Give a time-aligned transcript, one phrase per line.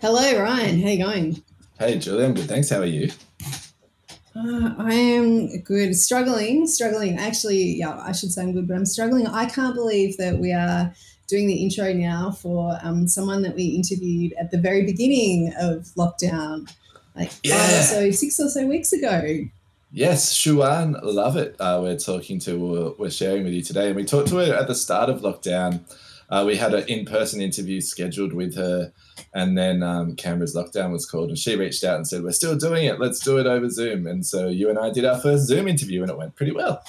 [0.00, 0.80] Hello, Ryan.
[0.80, 1.42] How you going?
[1.78, 2.24] Hey, Julie.
[2.24, 2.46] I'm good.
[2.48, 2.70] Thanks.
[2.70, 3.10] How are you?
[4.36, 5.94] Uh, I am good.
[5.94, 7.18] Struggling, struggling.
[7.18, 9.26] Actually, yeah, I should say I'm good, but I'm struggling.
[9.26, 10.92] I can't believe that we are
[11.28, 15.84] doing the intro now for um, someone that we interviewed at the very beginning of
[15.96, 16.70] lockdown,
[17.16, 17.56] like Yeah.
[17.56, 19.46] five or so, six or so weeks ago.
[19.92, 21.54] Yes, Siwan Lovett.
[21.60, 23.86] Uh, we're talking to, we're sharing with you today.
[23.86, 25.80] And we talked to her at the start of lockdown.
[26.34, 28.92] Uh, we had an in person interview scheduled with her.
[29.34, 31.28] And then um, Canberra's lockdown was called.
[31.28, 32.98] And she reached out and said, We're still doing it.
[32.98, 34.08] Let's do it over Zoom.
[34.08, 36.82] And so you and I did our first Zoom interview and it went pretty well.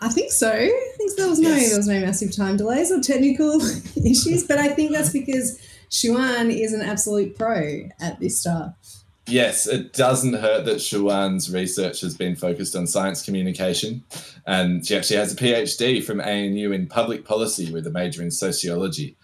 [0.00, 0.48] I think so.
[0.48, 1.70] I think there was no Yes.
[1.70, 3.60] there was no massive time delays or technical
[3.96, 5.60] issues, but I think that's because
[5.90, 8.74] Siwan is an absolute pro at this stuff.
[9.28, 14.02] Yes, it doesn't hurt that Siwan's research has been focused on science communication.
[14.46, 18.30] And she actually has a PhD from ANU in public policy with a major in
[18.30, 19.16] sociology.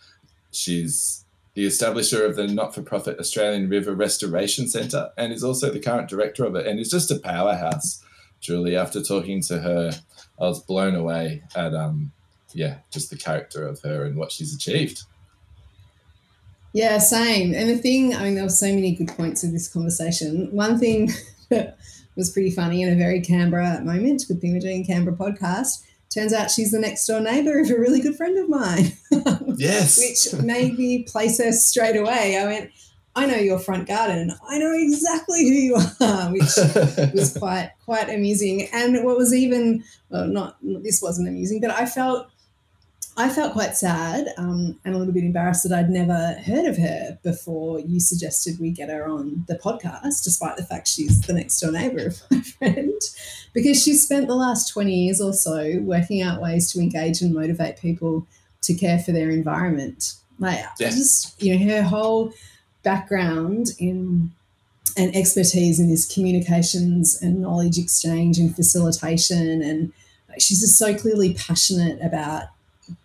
[0.52, 5.70] She's the establisher of the not for profit Australian River Restoration Centre and is also
[5.70, 8.04] the current director of it and is just a powerhouse.
[8.40, 9.92] Julie, after talking to her,
[10.38, 12.12] I was blown away at um
[12.52, 15.04] yeah, just the character of her and what she's achieved.
[16.74, 17.54] Yeah, same.
[17.54, 20.48] And the thing, I mean, there were so many good points of this conversation.
[20.50, 21.10] One thing
[21.50, 21.78] that
[22.16, 25.84] was pretty funny in a very Canberra moment, good thing we're doing Canberra podcast.
[26.12, 28.92] Turns out she's the next door neighbour of a really good friend of mine,
[29.56, 29.98] Yes.
[29.98, 32.38] which made me place her straight away.
[32.38, 32.70] I went,
[33.16, 34.32] I know your front garden.
[34.48, 36.42] I know exactly who you are, which
[37.14, 38.68] was quite quite amusing.
[38.72, 42.28] And what was even well, not this wasn't amusing, but I felt
[43.16, 46.76] I felt quite sad um, and a little bit embarrassed that I'd never heard of
[46.78, 51.32] her before you suggested we get her on the podcast, despite the fact she's the
[51.32, 53.00] next door neighbour of my friend,
[53.52, 57.32] because she's spent the last 20 years or so working out ways to engage and
[57.32, 58.26] motivate people
[58.62, 60.14] to care for their environment.
[60.40, 60.90] Like, Yeah.
[60.90, 62.32] just, you know, her whole
[62.82, 64.32] background in
[64.96, 69.92] and expertise in this communications and knowledge exchange and facilitation and
[70.38, 72.44] she's just so clearly passionate about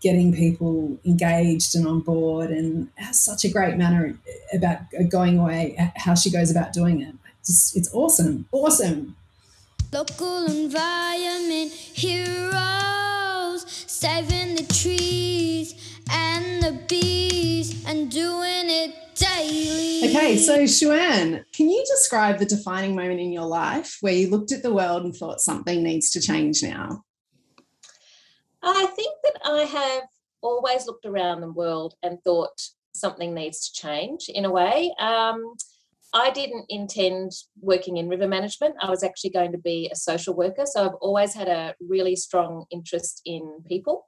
[0.02, 4.18] getting people engaged and on board and has such a great manner
[4.54, 4.80] about
[5.10, 7.16] going away how she goes about doing it.
[7.46, 8.46] Just it's awesome.
[8.52, 9.16] Awesome.
[9.92, 15.74] Local environment heroes, saving the trees
[16.12, 20.10] and the bees and doing it daily.
[20.10, 24.52] okay so Siwan, can you describe the defining moment in your life where you looked
[24.52, 27.04] at the world and thought something needs to change now
[28.64, 30.04] I think that I have
[30.42, 32.60] always looked around the world and thought
[32.94, 34.94] something needs to change in a way.
[35.00, 35.56] Um,
[36.14, 37.32] I didn't intend
[37.62, 38.76] working in river management.
[38.82, 40.66] I was actually going to be a social worker.
[40.66, 44.08] So I've always had a really strong interest in people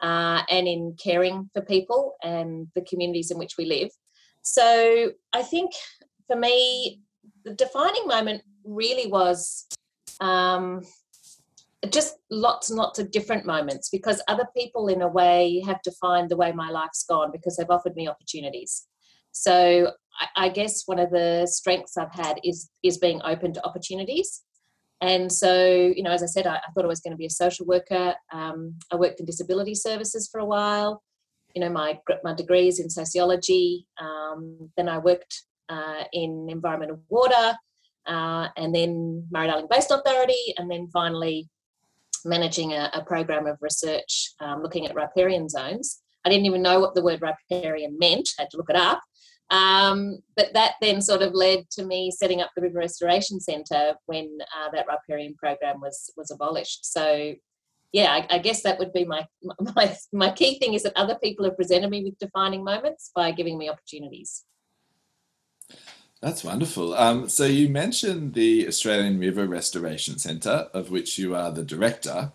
[0.00, 3.90] uh, and in caring for people and the communities in which we live.
[4.40, 5.72] So I think
[6.26, 7.02] for me,
[7.44, 9.66] the defining moment really was.
[10.20, 10.82] Um,
[11.90, 16.30] just lots and lots of different moments because other people in a way have defined
[16.30, 18.86] the way my life's gone because they've offered me opportunities.
[19.32, 23.66] So I, I guess one of the strengths i've had is is being open to
[23.66, 24.42] opportunities.
[25.00, 27.26] And so you know as i said i, I thought i was going to be
[27.26, 28.14] a social worker.
[28.32, 31.02] Um, i worked in disability services for a while.
[31.54, 33.86] You know my my degree is in sociology.
[34.00, 37.56] Um, then i worked uh, in environmental water
[38.06, 41.48] uh, and then Murray Darling Basin Authority, and then finally
[42.24, 46.02] managing a, a program of research um, looking at riparian zones.
[46.24, 49.02] I didn't even know what the word riparian meant, had to look it up.
[49.50, 53.94] Um, but that then sort of led to me setting up the River Restoration Centre
[54.06, 56.90] when uh, that riparian program was was abolished.
[56.90, 57.34] So,
[57.92, 59.26] yeah, I, I guess that would be my,
[59.76, 63.30] my my key thing is that other people have presented me with defining moments by
[63.30, 64.44] giving me opportunities.
[66.22, 66.94] That's wonderful.
[66.94, 72.30] Um, so you mentioned the Australian River Restoration Centre, of which you are the director.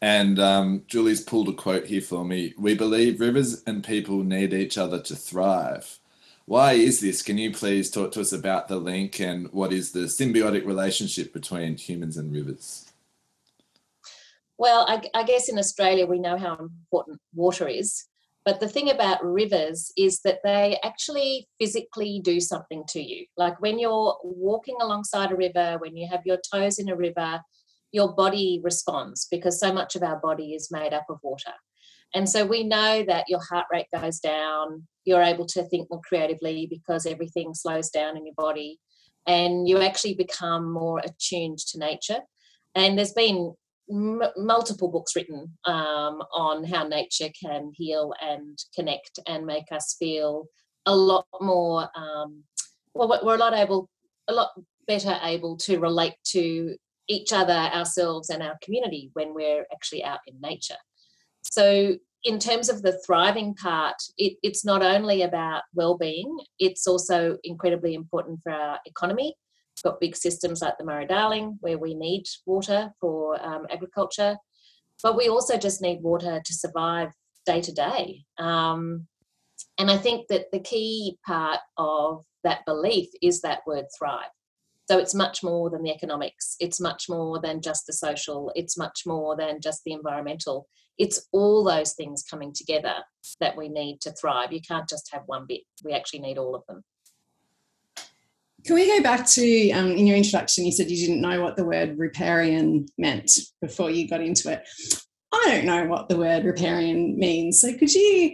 [0.00, 2.54] And um, Julie's pulled a quote here for me.
[2.56, 5.98] We believe rivers and people need each other to thrive.
[6.46, 7.22] Why is this?
[7.22, 11.32] Can you please talk to us about the link and what is the symbiotic relationship
[11.32, 12.92] between humans and rivers?
[14.58, 18.04] Well, I, I guess in Australia we know how important water is,
[18.44, 23.24] but the thing about rivers is that they actually physically do something to you.
[23.36, 27.40] Like when you're walking alongside a river, when you have your toes in a river,
[27.92, 31.52] your body responds because so much of our body is made up of water.
[32.14, 36.00] And so we know that your heart rate goes down, you're able to think more
[36.06, 38.78] creatively because everything slows down in your body,
[39.26, 42.20] and you actually become more attuned to nature.
[42.74, 43.54] And there's been
[43.90, 49.96] m- multiple books written um, on how nature can heal and connect and make us
[49.98, 50.46] feel
[50.86, 51.88] a lot more.
[51.94, 52.44] Um,
[52.94, 53.90] well, we're a lot able,
[54.28, 54.50] a lot
[54.86, 56.76] better able to relate to
[57.08, 60.76] each other, ourselves, and our community when we're actually out in nature.
[61.42, 67.36] So, in terms of the thriving part, it, it's not only about well-being; it's also
[67.44, 69.34] incredibly important for our economy.
[69.82, 74.38] Got big systems like the Murray-Darling, where we need water for um, agriculture,
[75.02, 77.10] but we also just need water to survive
[77.44, 78.24] day to day.
[78.38, 79.06] Um,
[79.78, 84.30] and I think that the key part of that belief is that word thrive.
[84.88, 88.78] So it's much more than the economics, it's much more than just the social, it's
[88.78, 90.66] much more than just the environmental.
[90.96, 92.94] It's all those things coming together
[93.40, 94.52] that we need to thrive.
[94.52, 96.82] You can't just have one bit, we actually need all of them.
[98.64, 100.64] Can we go back to um, in your introduction?
[100.64, 103.30] You said you didn't know what the word riparian meant
[103.60, 104.66] before you got into it.
[105.32, 107.60] I don't know what the word riparian means.
[107.60, 108.32] So could you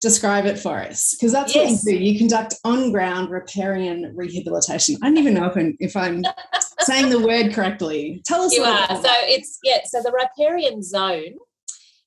[0.00, 1.14] describe it for us?
[1.14, 1.84] Because that's yes.
[1.84, 2.04] what you do.
[2.04, 4.96] You conduct on ground riparian rehabilitation.
[5.02, 6.22] I don't even know if I'm, if I'm
[6.80, 8.22] saying the word correctly.
[8.24, 8.54] Tell us.
[8.54, 8.86] You are.
[8.88, 9.80] So it's yeah.
[9.84, 11.34] So the riparian zone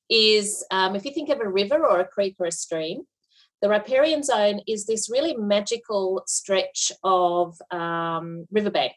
[0.09, 3.03] is um, if you think of a river or a creek or a stream.
[3.61, 8.93] The riparian zone is this really magical stretch of um, riverbank,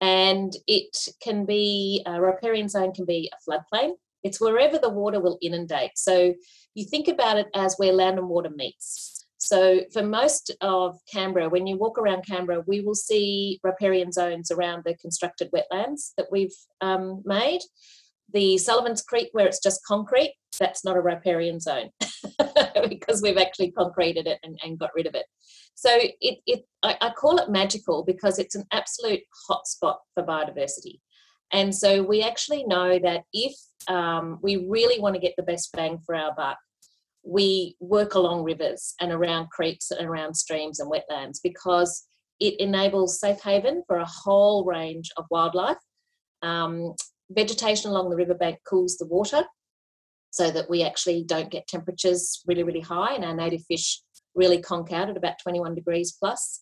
[0.00, 3.92] and it can be a riparian zone can be a floodplain
[4.22, 5.92] it's wherever the water will inundate.
[5.96, 6.34] So
[6.74, 9.26] you think about it as where land and water meets.
[9.38, 14.50] So for most of Canberra, when you walk around Canberra, we will see riparian zones
[14.50, 17.60] around the constructed wetlands that we've um, made.
[18.32, 21.90] The Sullivan's Creek, where it's just concrete, that's not a riparian zone
[22.88, 25.26] because we've actually concreted it and, and got rid of it.
[25.74, 31.00] So it, it I, I call it magical because it's an absolute hotspot for biodiversity.
[31.52, 33.54] And so we actually know that if
[33.88, 36.58] um, we really want to get the best bang for our buck,
[37.22, 42.06] we work along rivers and around creeks and around streams and wetlands because
[42.38, 45.76] it enables safe haven for a whole range of wildlife.
[46.42, 46.94] Um,
[47.30, 49.44] vegetation along the riverbank cools the water
[50.30, 54.00] so that we actually don't get temperatures really, really high, and our native fish
[54.34, 56.60] really conk out at about 21 degrees plus.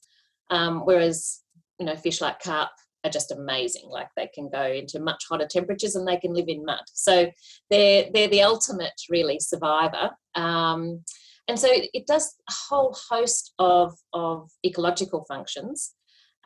[0.51, 1.41] Um, whereas,
[1.79, 2.71] you know, fish like carp
[3.05, 3.89] are just amazing.
[3.89, 6.83] Like they can go into much hotter temperatures and they can live in mud.
[6.93, 7.31] So
[7.71, 10.11] they're they're the ultimate really survivor.
[10.35, 11.05] Um,
[11.47, 15.95] and so it, it, does a whole host of of ecological functions.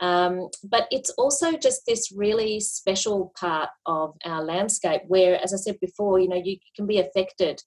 [0.02, 5.56] Um, but it's also just this really special part of our landscape where, as I
[5.56, 7.62] said before, you know, you can be affected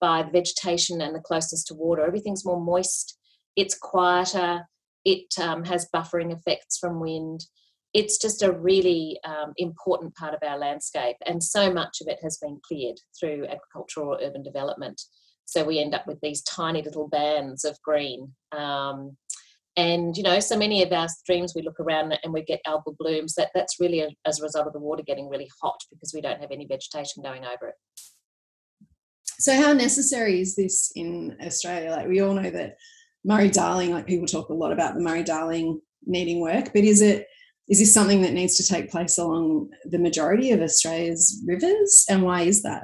[0.00, 2.06] by the vegetation and the closeness to water.
[2.06, 3.18] Everything's more moist,
[3.56, 4.62] it's quieter,
[5.04, 7.44] it um, has buffering effects from wind
[7.92, 12.18] it's just a really um, important part of our landscape, and so much of it
[12.22, 15.00] has been cleared through agricultural or urban development.
[15.44, 18.32] So we end up with these tiny little bands of green.
[18.52, 19.16] Um,
[19.80, 22.96] and you know, so many of our streams, we look around and we get algal
[22.98, 23.34] blooms.
[23.34, 26.20] That that's really a, as a result of the water getting really hot because we
[26.20, 27.74] don't have any vegetation going over it.
[29.38, 31.92] So, how necessary is this in Australia?
[31.92, 32.76] Like we all know that
[33.24, 37.00] Murray Darling, like people talk a lot about the Murray Darling needing work, but is
[37.00, 37.26] it
[37.68, 42.04] is this something that needs to take place along the majority of Australia's rivers?
[42.10, 42.82] And why is that?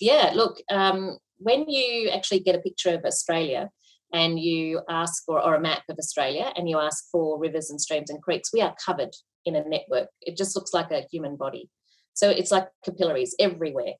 [0.00, 3.68] Yeah, look, um, when you actually get a picture of Australia
[4.12, 7.80] and you ask for, or a map of Australia, and you ask for rivers and
[7.80, 9.14] streams and creeks, we are covered
[9.44, 10.08] in a network.
[10.22, 11.70] It just looks like a human body.
[12.14, 13.94] So it's like capillaries everywhere.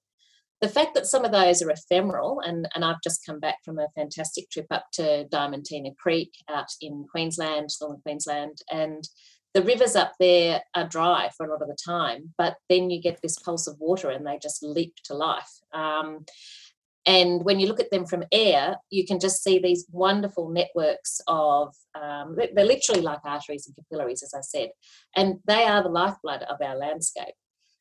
[0.62, 3.78] The fact that some of those are ephemeral, and, and I've just come back from
[3.78, 9.07] a fantastic trip up to Diamantina Creek out in Queensland, northern Queensland, and
[9.57, 13.00] the rivers up there are dry for a lot of the time, but then you
[13.00, 15.50] get this pulse of water and they just leap to life.
[15.73, 16.26] Um,
[17.06, 21.20] and when you look at them from air, you can just see these wonderful networks
[21.28, 24.70] of, um, they're literally like arteries and capillaries, as I said,
[25.14, 27.34] and they are the lifeblood of our landscape.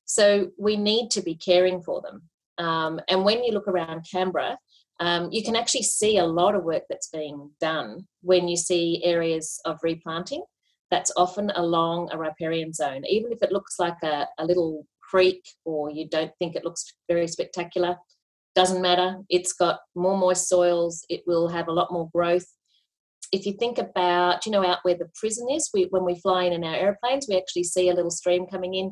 [0.06, 2.22] So we need to be caring for them.
[2.58, 4.60] Um, and when you look around Canberra,
[5.00, 9.02] um, you can actually see a lot of work that's being done when you see
[9.04, 10.44] areas of replanting
[10.92, 13.04] that's often along a riparian zone.
[13.10, 16.94] Even if it looks like a, a little creek or you don't think it looks
[17.10, 17.98] very spectacular,
[18.56, 19.18] doesn't matter.
[19.30, 22.46] It's got more moist soils, it will have a lot more growth.
[23.32, 26.44] If you think about, you know, out where the prison is, we, when we fly
[26.44, 28.92] in in our airplanes, we actually see a little stream coming in.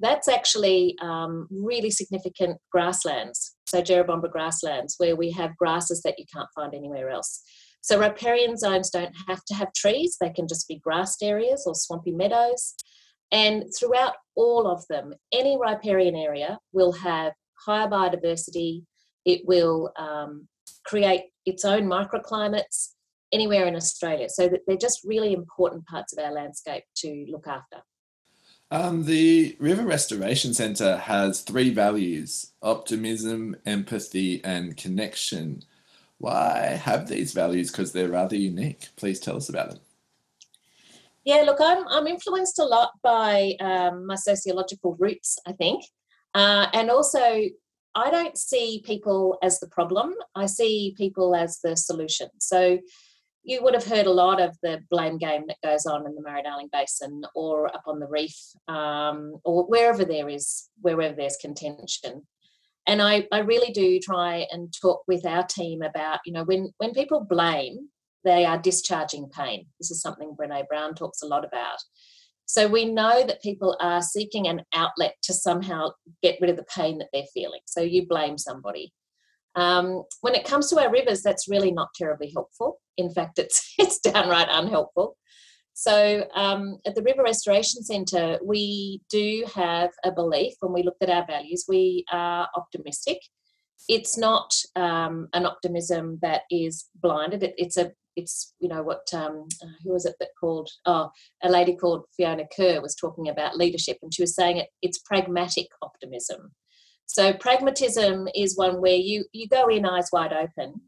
[0.00, 6.24] That's actually um, really significant grasslands, so Jerrabomberra grasslands, where we have grasses that you
[6.34, 7.42] can't find anywhere else.
[7.82, 11.74] So riparian zones don't have to have trees, they can just be grassed areas or
[11.74, 12.74] swampy meadows.
[13.30, 17.32] And throughout all of them, any riparian area will have
[17.64, 18.84] higher biodiversity,
[19.24, 20.48] it will um,
[20.84, 22.90] create its own microclimates,
[23.32, 24.28] anywhere in Australia.
[24.28, 27.82] So that they're just really important parts of our landscape to look after.
[28.70, 35.62] Um, the River Restoration Centre has three values optimism, empathy, and connection.
[36.18, 37.70] Why have these values?
[37.70, 38.88] Because they're rather unique.
[38.96, 39.80] Please tell us about them.
[41.24, 45.84] Yeah, look, I'm, I'm influenced a lot by um, my sociological roots, I think.
[46.34, 47.42] Uh, and also,
[47.94, 52.28] I don't see people as the problem, I see people as the solution.
[52.40, 52.78] So,
[53.44, 56.22] you would have heard a lot of the blame game that goes on in the
[56.22, 58.34] Murray-Darling Basin or up on the reef
[58.68, 62.26] um, or wherever there is wherever there's contention.
[62.86, 66.72] And I, I really do try and talk with our team about, you know, when
[66.78, 67.88] when people blame,
[68.24, 69.66] they are discharging pain.
[69.78, 71.78] This is something Brene Brown talks a lot about.
[72.46, 75.90] So we know that people are seeking an outlet to somehow
[76.22, 77.60] get rid of the pain that they're feeling.
[77.66, 78.92] So you blame somebody.
[79.56, 82.80] Um, when it comes to our rivers, that's really not terribly helpful.
[82.96, 85.16] In fact, it's it's downright unhelpful.
[85.74, 90.96] So um, at the River Restoration Centre, we do have a belief when we look
[91.00, 93.18] at our values, we are optimistic.
[93.88, 97.42] It's not um, an optimism that is blinded.
[97.42, 101.10] It, it's a it's you know what um, uh, who was it that called oh
[101.42, 104.98] a lady called Fiona Kerr was talking about leadership and she was saying it it's
[104.98, 106.52] pragmatic optimism
[107.06, 110.80] so pragmatism is one where you you go in eyes wide open,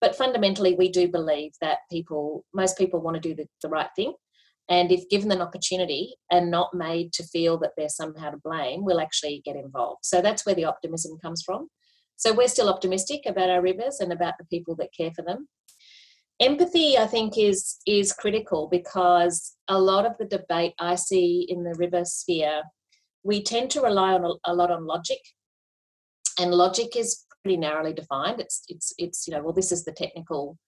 [0.00, 3.90] but fundamentally we do believe that people most people want to do the, the right
[3.96, 4.14] thing.
[4.70, 8.82] And if given an opportunity and not made to feel that they're somehow to blame,
[8.84, 10.04] will actually get involved.
[10.04, 11.68] So that's where the optimism comes from.
[12.16, 15.48] So we're still optimistic about our rivers and about the people that care for them.
[16.40, 21.62] Empathy, I think, is is critical because a lot of the debate I see in
[21.62, 22.62] the river sphere,
[23.22, 25.20] we tend to rely on a, a lot on logic
[26.38, 28.40] and logic is pretty narrowly defined.
[28.40, 30.58] It's it's it's you know well this is the technical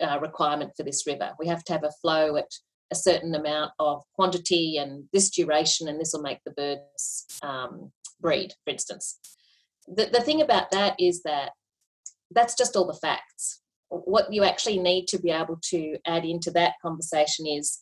[0.00, 1.32] uh, requirement for this river.
[1.38, 2.50] We have to have a flow at
[2.92, 7.92] a certain amount of quantity and this duration, and this will make the birds um,
[8.20, 9.18] breed, for instance.
[9.86, 11.52] The, the thing about that is that
[12.30, 13.60] that's just all the facts.
[14.04, 17.80] What you actually need to be able to add into that conversation is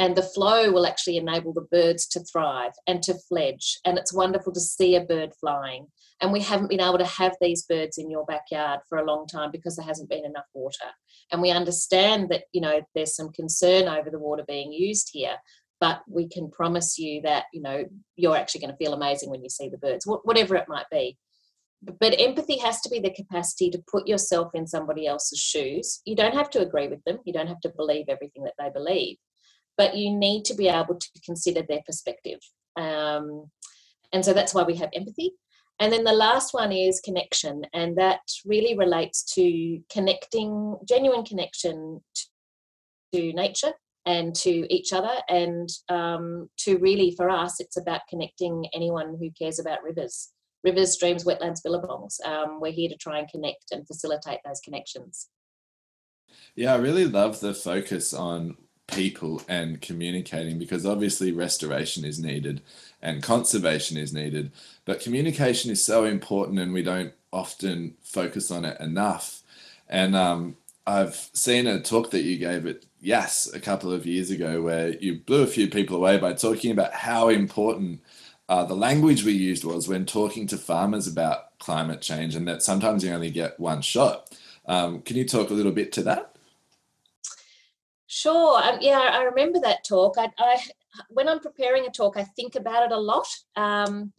[0.00, 3.80] and the flow will actually enable the birds to thrive and to fledge.
[3.84, 5.88] And it's wonderful to see a bird flying.
[6.20, 9.26] And we haven't been able to have these birds in your backyard for a long
[9.26, 10.86] time because there hasn't been enough water.
[11.32, 15.36] And we understand that you know there's some concern over the water being used here
[15.80, 17.84] but we can promise you that you know
[18.16, 21.16] you're actually going to feel amazing when you see the birds whatever it might be
[22.00, 26.16] but empathy has to be the capacity to put yourself in somebody else's shoes you
[26.16, 29.16] don't have to agree with them you don't have to believe everything that they believe
[29.78, 32.40] but you need to be able to consider their perspective.
[32.76, 33.48] Um,
[34.12, 35.32] and so that's why we have empathy.
[35.80, 42.00] And then the last one is connection, and that really relates to connecting, genuine connection
[43.14, 43.72] to nature
[44.04, 45.14] and to each other.
[45.28, 50.32] And um, to really, for us, it's about connecting anyone who cares about rivers.
[50.68, 52.20] Rivers, streams, wetlands, billabongs.
[52.26, 55.28] Um, we're here to try and connect and facilitate those connections.
[56.54, 62.60] Yeah, I really love the focus on people and communicating because obviously restoration is needed
[63.00, 64.50] and conservation is needed
[64.86, 69.42] but communication is so important and we don't often focus on it enough
[69.90, 70.56] and um,
[70.86, 74.90] i've seen a talk that you gave at Yes a couple of years ago where
[74.98, 78.00] you blew a few people away by talking about how important
[78.48, 82.62] uh, the language we used was when talking to farmers about climate change and that
[82.62, 84.36] sometimes you only get one shot
[84.66, 86.34] um, can you talk a little bit to that
[88.08, 88.58] Sure.
[88.64, 90.16] Um, yeah, I remember that talk.
[90.18, 90.58] I, I,
[91.10, 94.12] when I'm preparing a talk, I think about it a lot, um,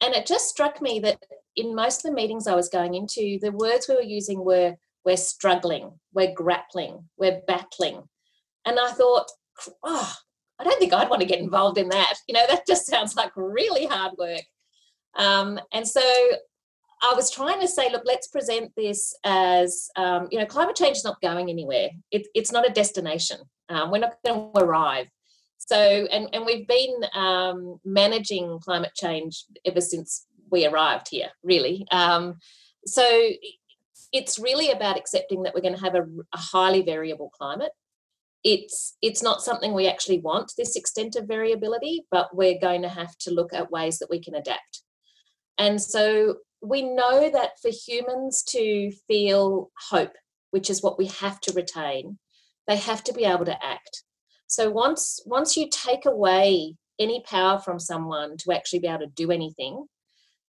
[0.00, 1.18] and it just struck me that
[1.56, 4.76] in most of the meetings I was going into, the words we were using were
[5.04, 8.04] "we're struggling," "we're grappling," "we're battling,"
[8.64, 9.28] and I thought,
[9.82, 10.14] oh,
[10.58, 12.14] I don't think I'd want to get involved in that.
[12.28, 14.42] You know, that just sounds like really hard work.
[15.16, 16.00] Um, and so
[17.02, 20.96] I was trying to say, look, let's present this as, um, you know, climate change
[20.96, 21.90] is not going anywhere.
[22.10, 23.38] It, it's not a destination.
[23.68, 25.06] Um, we're not going to arrive.
[25.58, 31.86] So, and, and we've been um, managing climate change ever since we arrived here, really.
[31.90, 32.38] Um,
[32.86, 33.04] so
[34.12, 37.72] it's really about accepting that we're going to have a, a highly variable climate.
[38.44, 42.88] It's it's not something we actually want this extent of variability, but we're going to
[42.88, 44.82] have to look at ways that we can adapt.
[45.56, 50.12] And so we know that for humans to feel hope,
[50.50, 52.18] which is what we have to retain,
[52.66, 54.02] they have to be able to act.
[54.46, 59.06] So once once you take away any power from someone to actually be able to
[59.06, 59.86] do anything,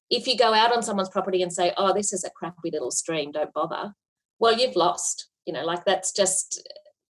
[0.09, 2.91] if you go out on someone's property and say, "Oh, this is a crappy little
[2.91, 3.93] stream, don't bother,"
[4.39, 5.29] well, you've lost.
[5.45, 6.61] You know, like that's just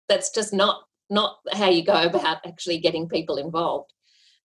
[0.08, 3.92] that's just not not how you go about actually getting people involved.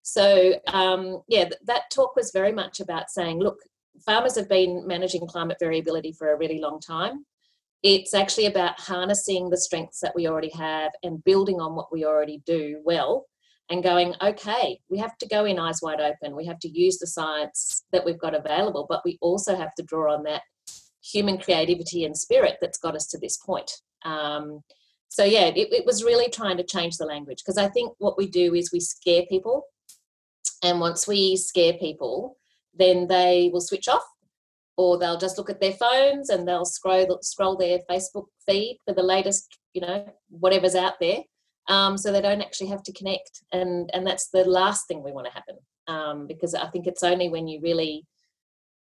[0.01, 3.59] So um, yeah, th- that talk was very much about saying, look,
[4.05, 7.25] farmers have been managing climate variability for a really long time.
[7.81, 12.05] It's actually about harnessing the strengths that we already have and building on what we
[12.05, 13.25] already do well
[13.69, 16.35] and going, okay, we have to go in eyes wide open.
[16.35, 19.83] We have to use the science that we've got available, but we also have to
[19.83, 20.41] draw on that
[21.01, 23.71] human creativity and spirit that's got us to this point.
[24.03, 24.61] Um,
[25.09, 28.17] so yeah, it, it was really trying to change the language because I think what
[28.17, 29.65] we do is we scare people,
[30.63, 32.37] and once we scare people,
[32.73, 34.05] then they will switch off
[34.77, 38.93] or they'll just look at their phones and they'll scroll scroll their Facebook feed for
[38.93, 41.23] the latest, you know, whatever's out there.
[41.67, 45.11] Um, so they don't actually have to connect, and and that's the last thing we
[45.11, 45.57] want to happen.
[45.87, 48.05] Um, because I think it's only when you really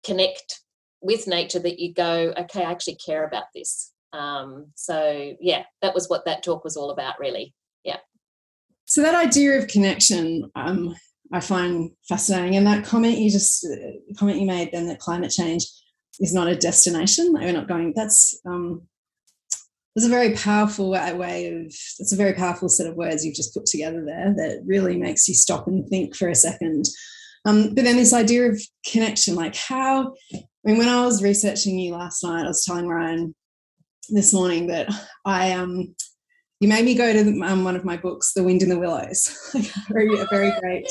[0.05, 0.61] connect
[1.01, 3.93] with nature that you go, okay, I actually care about this.
[4.13, 7.53] Um, so yeah, that was what that talk was all about, really.
[7.83, 7.97] Yeah.
[8.85, 10.95] So that idea of connection, um,
[11.31, 15.31] I find fascinating, and that comment you just uh, comment you made then that climate
[15.31, 15.65] change
[16.19, 17.33] is not a destination.
[17.33, 17.93] We're not going.
[17.95, 18.81] That's um,
[19.95, 21.65] there's a very powerful way of.
[21.65, 25.27] It's a very powerful set of words you've just put together there that really makes
[25.27, 26.85] you stop and think for a second.
[27.45, 30.13] Um, but then this idea of connection, like how.
[30.33, 33.33] I mean, when I was researching you last night, I was telling Ryan
[34.11, 34.89] this morning that
[35.25, 35.95] I um
[36.59, 39.51] you made me go to um, one of my books, The Wind in the Willows,
[39.55, 40.87] a very, a very great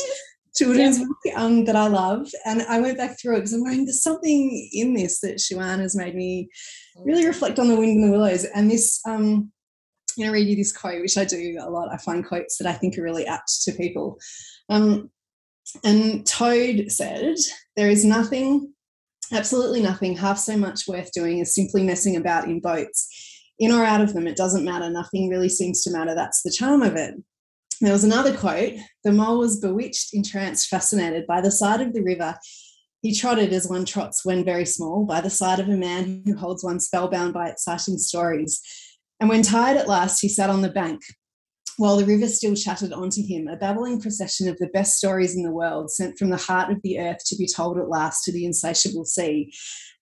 [0.56, 2.28] children's book um, that I love.
[2.46, 5.80] And I went back through it because I'm going, there's something in this that Siwan
[5.80, 6.48] has made me
[7.04, 8.44] really reflect on the wind in the willows.
[8.44, 9.52] And this, um,
[10.16, 11.92] I'm going to read you this quote, which I do a lot.
[11.92, 14.18] I find quotes that I think are really apt to people.
[14.70, 15.10] Um,
[15.84, 17.36] and Toad said,
[17.76, 18.72] There is nothing,
[19.32, 23.08] absolutely nothing, half so much worth doing as simply messing about in boats.
[23.58, 24.88] In or out of them, it doesn't matter.
[24.88, 26.14] Nothing really seems to matter.
[26.14, 27.14] That's the charm of it.
[27.80, 31.26] There was another quote The mole was bewitched, entranced, fascinated.
[31.26, 32.36] By the side of the river,
[33.02, 36.36] he trotted as one trots when very small, by the side of a man who
[36.36, 38.60] holds one spellbound by exciting stories.
[39.20, 41.02] And when tired at last, he sat on the bank,
[41.78, 45.44] while the river still chattered onto him, a babbling procession of the best stories in
[45.44, 48.32] the world, sent from the heart of the earth to be told at last to
[48.32, 49.52] the insatiable sea.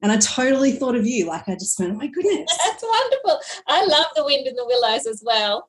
[0.02, 2.50] And I totally thought of you, like I just went, oh my goodness.
[2.64, 3.40] That's wonderful.
[3.68, 5.68] I love the wind in the willows as well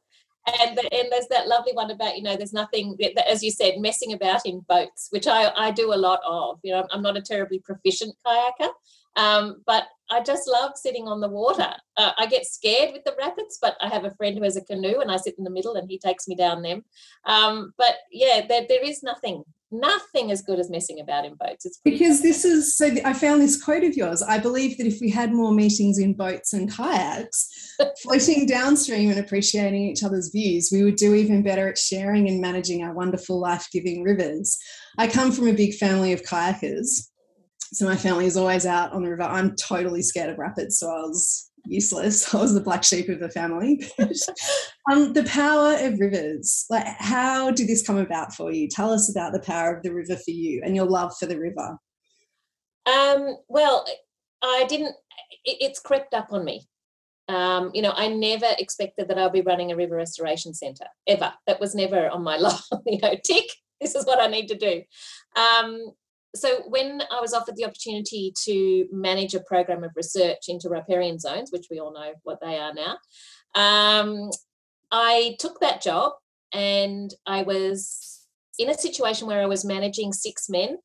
[0.62, 4.13] and and there's that lovely one about you know there's nothing as you said messing
[4.13, 7.22] about in boats which i i do a lot of you know i'm not a
[7.22, 8.70] terribly proficient kayaker
[9.17, 11.73] um, but I just love sitting on the water.
[11.97, 14.63] Uh, I get scared with the rapids, but I have a friend who has a
[14.63, 16.86] canoe and I sit in the middle and he takes me down them.
[17.25, 21.65] Um, but yeah, there, there is nothing, nothing as good as messing about in boats.
[21.65, 22.95] It's because this is so.
[23.03, 24.21] I found this quote of yours.
[24.21, 27.49] I believe that if we had more meetings in boats and kayaks,
[28.03, 32.39] floating downstream and appreciating each other's views, we would do even better at sharing and
[32.39, 34.58] managing our wonderful life giving rivers.
[34.99, 37.10] I come from a big family of kayakers
[37.73, 39.23] so my family is always out on the river.
[39.23, 42.34] I'm totally scared of rapids, so I was useless.
[42.34, 43.84] I was the black sheep of the family.
[44.91, 46.65] um, the power of rivers.
[46.69, 48.67] Like, how did this come about for you?
[48.67, 51.39] Tell us about the power of the river for you and your love for the
[51.39, 51.77] river.
[52.86, 53.86] Um, well,
[54.41, 54.95] I didn't.
[55.43, 56.67] It, it's crept up on me.
[57.30, 61.34] Um, you know, I never expected that I'll be running a river restoration centre ever.
[61.45, 62.73] That was never on my list.
[62.86, 63.45] you know, tick.
[63.82, 64.82] This is what I need to do.
[65.36, 65.91] Um,
[66.38, 71.19] so when I was offered the opportunity to manage a program of research into riparian
[71.19, 72.97] zones, which we all know what they are now,
[73.56, 74.30] um,
[74.91, 76.13] I took that job
[76.54, 78.26] and I was
[78.60, 80.78] in a situation where I was managing six men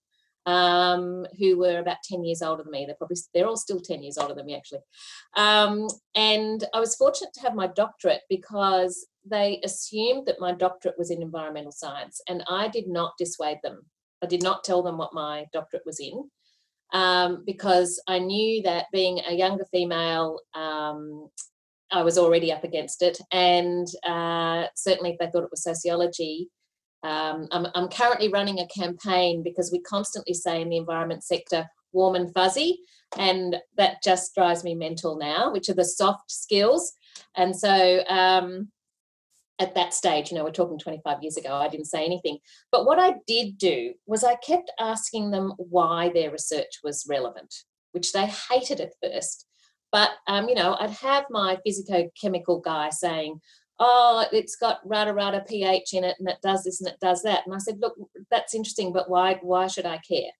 [0.47, 2.85] um, who were about 10 years older than me.
[2.85, 4.81] They're probably, they're all still 10 years older than me, actually.
[5.37, 10.99] Um, and I was fortunate to have my doctorate because they assumed that my doctorate
[10.99, 13.87] was in environmental science, and I did not dissuade them
[14.23, 16.31] I did not tell them what my doctorate was in
[16.93, 21.29] um, because I knew that being a younger female, um,
[21.91, 23.19] I was already up against it.
[23.33, 26.49] And uh, certainly, if they thought it was sociology,
[27.03, 31.67] um, I'm, I'm currently running a campaign because we constantly say in the environment sector,
[31.93, 32.81] warm and fuzzy.
[33.19, 36.93] And that just drives me mental now, which are the soft skills.
[37.37, 38.71] And so, um,
[39.59, 42.38] at that stage, you know, we're talking 25 years ago, I didn't say anything.
[42.71, 47.55] But what I did do was I kept asking them why their research was relevant,
[47.93, 49.47] which they hated at first.
[49.91, 53.41] But, um, you know, I'd have my physicochemical guy saying,
[53.79, 57.23] oh, it's got rada rada pH in it and it does this and it does
[57.23, 57.43] that.
[57.45, 57.95] And I said, look,
[58.31, 60.31] that's interesting, but why, why should I care?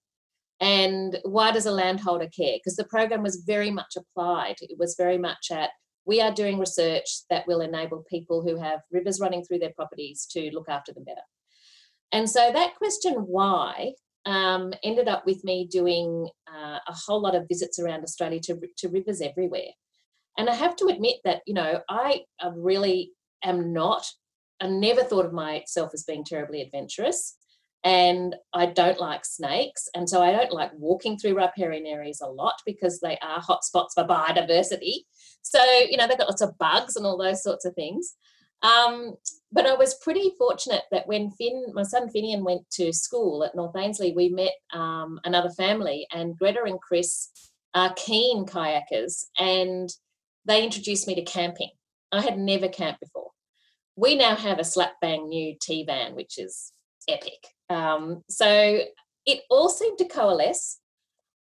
[0.59, 2.55] And why does a landholder care?
[2.55, 4.55] Because the program was very much applied.
[4.61, 5.71] It was very much at
[6.05, 10.27] we are doing research that will enable people who have rivers running through their properties
[10.31, 11.21] to look after them better.
[12.11, 13.93] And so that question, why,
[14.25, 18.59] um, ended up with me doing uh, a whole lot of visits around Australia to,
[18.77, 19.71] to rivers everywhere.
[20.37, 22.21] And I have to admit that, you know, I
[22.55, 23.11] really
[23.43, 24.05] am not,
[24.61, 27.35] I never thought of myself as being terribly adventurous.
[27.83, 29.89] And I don't like snakes.
[29.93, 33.93] And so I don't like walking through riparian areas a lot because they are hotspots
[33.93, 34.99] for biodiversity.
[35.41, 38.15] So, you know, they've got lots of bugs and all those sorts of things.
[38.63, 39.15] Um,
[39.51, 43.55] but I was pretty fortunate that when Finn, my son Finian went to school at
[43.55, 47.29] North Ainslie, we met um, another family, and Greta and Chris
[47.75, 49.89] are keen kayakers, and
[50.45, 51.71] they introduced me to camping.
[52.11, 53.31] I had never camped before.
[53.95, 56.71] We now have a slap bang new T van, which is
[57.09, 57.47] epic.
[57.73, 58.81] Um, so
[59.25, 60.79] it all seemed to coalesce.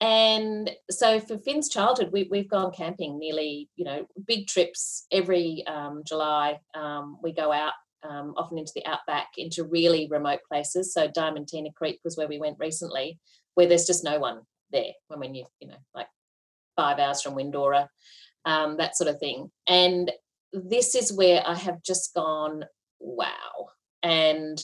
[0.02, 5.64] And so for Finn's childhood, we, we've gone camping nearly, you know, big trips every
[5.68, 6.60] um, July.
[6.74, 10.94] Um, we go out um, often into the outback, into really remote places.
[10.94, 13.20] So Diamantina Creek was where we went recently,
[13.56, 14.92] where there's just no one there.
[15.10, 16.08] I mean, you you know, like
[16.76, 17.88] five hours from Windora,
[18.46, 19.52] um, that sort of thing.
[19.68, 20.12] And
[20.52, 22.66] this is where I have just gone,
[23.00, 23.70] wow.
[24.02, 24.62] And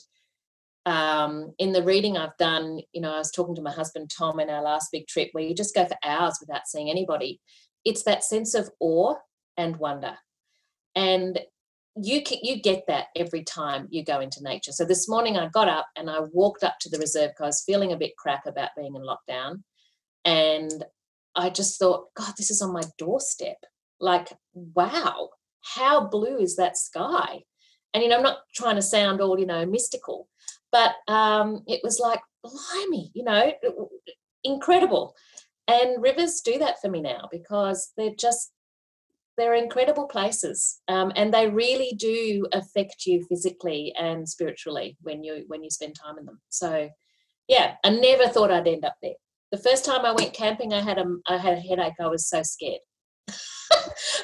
[0.86, 4.40] um, in the reading I've done, you know, I was talking to my husband Tom
[4.40, 7.40] in our last big trip where you just go for hours without seeing anybody.
[7.86, 9.16] It's that sense of awe
[9.58, 10.16] and wonder.
[10.96, 11.40] And
[11.96, 14.72] you can, you get that every time you go into nature.
[14.72, 17.48] So this morning I got up and I walked up to the reserve because I
[17.48, 19.64] was feeling a bit crap about being in lockdown.
[20.26, 20.84] And
[21.36, 23.58] I just thought, God, this is on my doorstep.
[24.00, 25.30] Like, wow,
[25.62, 27.44] how blue is that sky?
[27.94, 30.28] And you know, I'm not trying to sound all, you know, mystical,
[30.72, 33.52] but um, it was like, blimey, you know,
[34.44, 35.16] incredible.
[35.68, 38.52] And rivers do that for me now because they're just
[39.38, 45.46] they're incredible places um, and they really do affect you physically and spiritually when you
[45.48, 46.42] when you spend time in them.
[46.50, 46.90] So
[47.48, 49.14] yeah i never thought i'd end up there.
[49.52, 51.94] The first time i went camping i had a i had a headache.
[52.02, 52.82] I was so scared.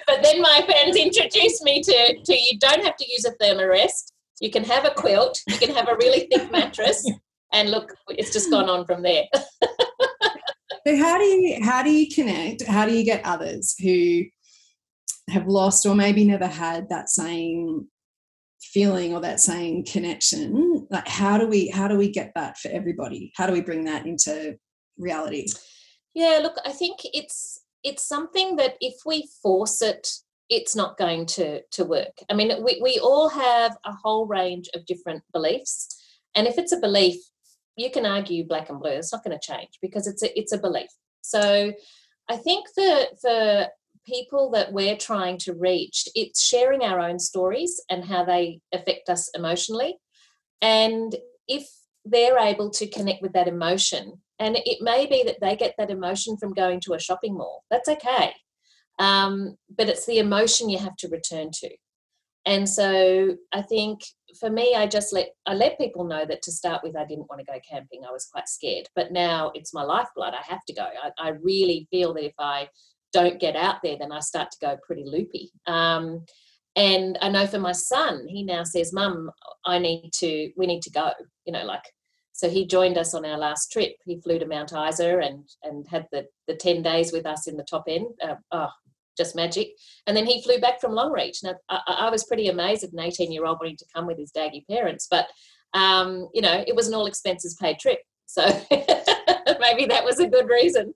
[0.07, 4.11] But then my friends introduced me to to you don't have to use a thermarest
[4.41, 7.09] you can have a quilt you can have a really thick mattress
[7.53, 9.25] and look it's just gone on from there.
[10.87, 14.21] So how do you how do you connect how do you get others who
[15.31, 17.87] have lost or maybe never had that same
[18.61, 20.85] feeling or that same connection?
[20.91, 23.31] Like how do we how do we get that for everybody?
[23.35, 24.57] How do we bring that into
[24.99, 25.47] reality?
[26.13, 30.07] Yeah look i think it's it's something that if we force it
[30.49, 34.69] it's not going to to work i mean we, we all have a whole range
[34.73, 35.95] of different beliefs
[36.35, 37.15] and if it's a belief
[37.75, 40.53] you can argue black and blue it's not going to change because it's a it's
[40.53, 40.89] a belief
[41.21, 41.73] so
[42.29, 43.67] i think that for
[44.05, 49.09] people that we're trying to reach, it's sharing our own stories and how they affect
[49.09, 49.97] us emotionally.
[50.61, 51.15] And
[51.47, 51.67] if
[52.05, 55.89] they're able to connect with that emotion, and it may be that they get that
[55.89, 58.33] emotion from going to a shopping mall, that's okay.
[58.99, 61.69] Um, but it's the emotion you have to return to.
[62.45, 64.01] And so I think
[64.39, 67.29] for me, I just let I let people know that to start with, I didn't
[67.29, 68.01] want to go camping.
[68.07, 70.33] I was quite scared, but now it's my lifeblood.
[70.33, 70.83] I have to go.
[70.83, 72.69] I, I really feel that if I
[73.13, 75.51] don't get out there, then I start to go pretty loopy.
[75.67, 76.25] Um,
[76.75, 79.31] and I know for my son, he now says, "Mum,
[79.65, 80.51] I need to.
[80.57, 81.11] We need to go."
[81.45, 81.83] You know, like
[82.33, 83.93] so he joined us on our last trip.
[84.05, 87.55] He flew to Mount Isa and and had the the ten days with us in
[87.55, 88.07] the top end.
[88.21, 88.69] Uh, oh,
[89.17, 89.69] just magic.
[90.07, 91.43] And then he flew back from Longreach.
[91.43, 94.17] Now I, I was pretty amazed at an eighteen year old wanting to come with
[94.17, 95.27] his daggy parents, but
[95.73, 97.99] um, you know, it was an all expenses paid trip.
[98.25, 100.93] So maybe that was a good reason.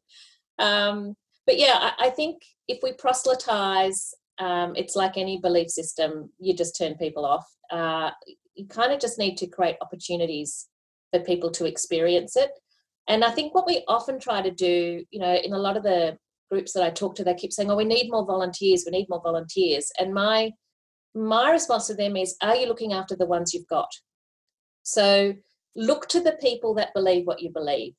[0.58, 6.32] Um, but yeah, I, I think if we proselytize, um, it's like any belief system,
[6.40, 7.46] you just turn people off.
[7.72, 8.12] Uh,
[8.56, 10.68] you kind of just need to create opportunities
[11.12, 12.52] for people to experience it.
[13.08, 15.84] And I think what we often try to do, you know, in a lot of
[15.84, 16.18] the
[16.50, 18.84] groups that I talk to, they keep saying, "Oh, we need more volunteers.
[18.86, 20.52] We need more volunteers." And my
[21.16, 23.90] my response to them is, "Are you looking after the ones you've got?"
[24.84, 25.34] So
[25.76, 27.94] look to the people that believe what you believe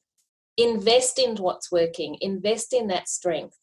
[0.57, 3.57] invest in what's working invest in that strength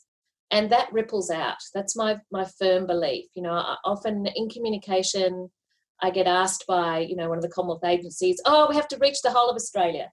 [0.52, 5.50] and that ripples out that's my my firm belief you know often in communication
[6.02, 8.98] i get asked by you know one of the commonwealth agencies oh we have to
[9.00, 10.10] reach the whole of australia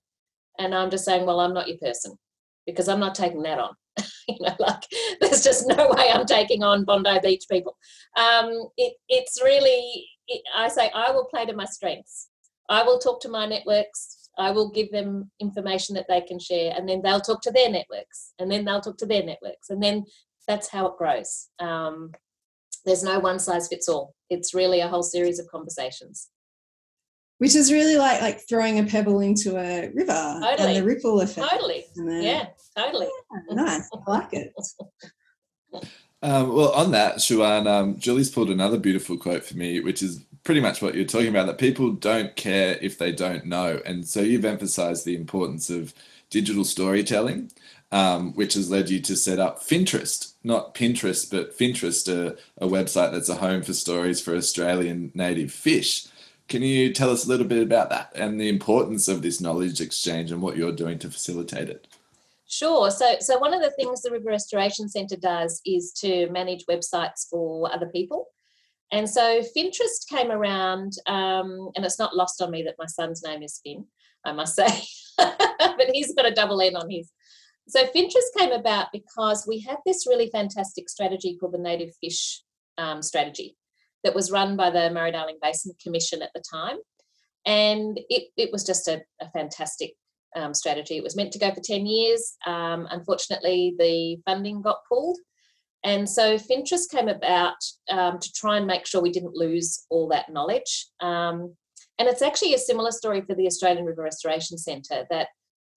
[0.58, 2.12] and i'm just saying well i'm not your person
[2.66, 3.74] because i'm not taking that on
[4.28, 4.82] you know like
[5.20, 7.76] there's just no way i'm taking on bondi beach people
[8.16, 12.28] um, it, it's really it, i say i will play to my strengths
[12.68, 16.74] i will talk to my networks I will give them information that they can share,
[16.76, 19.82] and then they'll talk to their networks, and then they'll talk to their networks, and
[19.82, 20.04] then
[20.46, 21.48] that's how it grows.
[21.60, 22.12] Um,
[22.84, 24.14] there's no one size fits all.
[24.30, 26.28] It's really a whole series of conversations.
[27.38, 30.68] Which is really like like throwing a pebble into a river Totally.
[30.68, 31.50] and the ripple effect.
[31.50, 31.84] Totally.
[31.96, 33.08] and the- Yeah, totally.
[33.48, 33.90] Yeah, nice.
[34.06, 34.52] I like it.
[36.22, 40.24] Um, well, on that, Siwan, um, Julie's pulled another beautiful quote for me, which is
[40.42, 43.78] pretty much what you're talking about that people don't care if they don't know.
[43.84, 45.92] And so you've emphasized the importance of
[46.30, 47.50] digital storytelling,
[47.92, 52.66] um, which has led you to set up Finterest, not Pinterest, but Finterest, a, a
[52.66, 56.06] website that's a home for stories for Australian native fish.
[56.48, 59.80] Can you tell us a little bit about that and the importance of this knowledge
[59.80, 61.88] exchange and what you're doing to facilitate it?
[62.46, 62.90] Sure.
[62.90, 67.28] So, so one of the things the River Restoration Centre does is to manage websites
[67.30, 68.28] for other people.
[68.92, 73.22] And so Finterest came around, um, and it's not lost on me that my son's
[73.24, 73.86] name is Finn,
[74.24, 74.68] I must say,
[75.18, 77.10] but he's got a double N on his.
[77.66, 82.42] So Finterest came about because we had this really fantastic strategy called the Native Fish
[82.76, 83.56] um, Strategy
[84.04, 86.76] that was run by the Murray-Darling Basin Commission at the time.
[87.46, 89.94] And it, it was just a, a fantastic
[90.36, 90.96] um, strategy.
[90.96, 92.36] It was meant to go for 10 years.
[92.46, 95.18] Um, unfortunately, the funding got pulled.
[95.82, 97.56] And so Finterest came about
[97.90, 100.86] um, to try and make sure we didn't lose all that knowledge.
[101.00, 101.54] Um,
[101.98, 105.28] and it's actually a similar story for the Australian River Restoration Centre that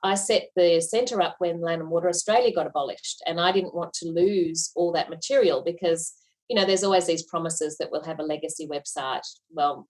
[0.04, 3.22] I set the centre up when Land and Water Australia got abolished.
[3.26, 6.14] And I didn't want to lose all that material because,
[6.50, 9.22] you know, there's always these promises that we'll have a legacy website.
[9.52, 9.88] Well,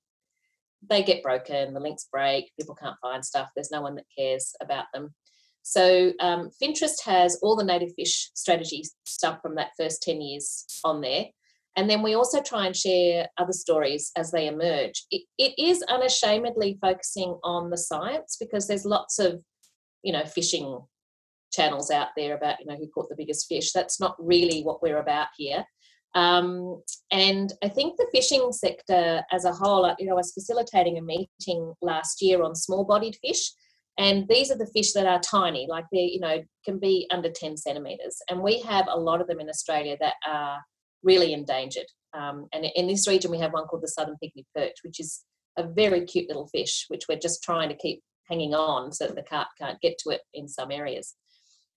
[0.88, 4.54] they get broken, the links break, people can't find stuff, there's no one that cares
[4.62, 5.14] about them.
[5.64, 10.66] So um, Finterest has all the native fish strategy stuff from that first 10 years
[10.86, 11.26] on there.
[11.76, 15.04] And then we also try and share other stories as they emerge.
[15.12, 19.42] It, it is unashamedly focusing on the science because there's lots of,
[20.04, 20.80] you know, fishing
[21.52, 23.74] channels out there about, you know, who caught the biggest fish.
[23.74, 25.66] That's not really what we're about here.
[26.16, 30.34] Um, and I think the fishing sector as a whole, uh, you know, I was
[30.34, 33.52] facilitating a meeting last year on small bodied fish.
[34.00, 37.30] And these are the fish that are tiny, like they, you know, can be under
[37.32, 38.22] 10 centimetres.
[38.30, 40.60] And we have a lot of them in Australia that are
[41.04, 41.88] really endangered.
[42.14, 45.24] Um, and in this region, we have one called the southern pygmy perch, which is
[45.58, 49.16] a very cute little fish, which we're just trying to keep hanging on so that
[49.16, 51.16] the carp can't get to it in some areas.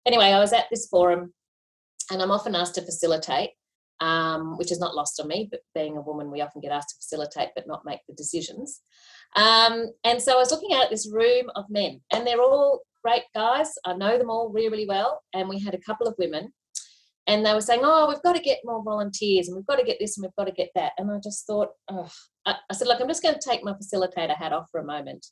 [0.06, 1.32] Anyway, I was at this forum
[2.10, 3.50] and I'm often asked to facilitate
[4.00, 5.48] um, which is not lost on me.
[5.50, 8.80] But being a woman, we often get asked to facilitate but not make the decisions.
[9.36, 12.82] Um, and so I was looking out at this room of men, and they're all
[13.04, 13.72] great guys.
[13.84, 15.22] I know them all really, really well.
[15.32, 16.52] And we had a couple of women,
[17.26, 19.84] and they were saying, "Oh, we've got to get more volunteers, and we've got to
[19.84, 21.68] get this, and we've got to get that." And I just thought.
[21.88, 24.84] I, I said, "Look, I'm just going to take my facilitator hat off for a
[24.84, 25.26] moment.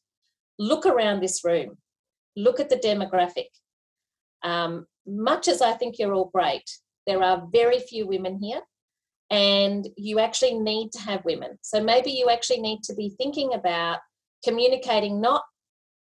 [0.59, 1.79] Look around this room.
[2.37, 3.49] Look at the demographic.
[4.43, 6.69] Um, much as I think you're all great,
[7.09, 8.61] there are very few women here,
[9.31, 11.59] and you actually need to have women.
[11.63, 13.99] So maybe you actually need to be thinking about
[14.45, 15.43] communicating not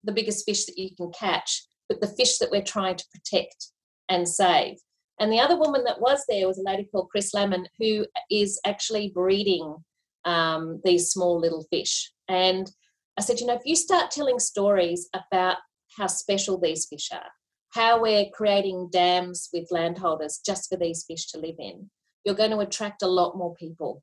[0.05, 3.73] the biggest fish that you can catch, but the fish that we're trying to protect
[4.09, 4.77] and save.
[5.21, 8.61] And the other woman that was there was a lady called Chris Lemon, who is
[8.65, 9.77] actually breeding
[10.25, 12.13] um, these small little fish.
[12.29, 12.71] And
[13.19, 15.57] I said, you know, if you start telling stories about
[15.99, 17.31] how special these fish are,
[17.73, 21.91] how we're creating dams with landholders just for these fish to live in,
[22.25, 24.03] you're going to attract a lot more people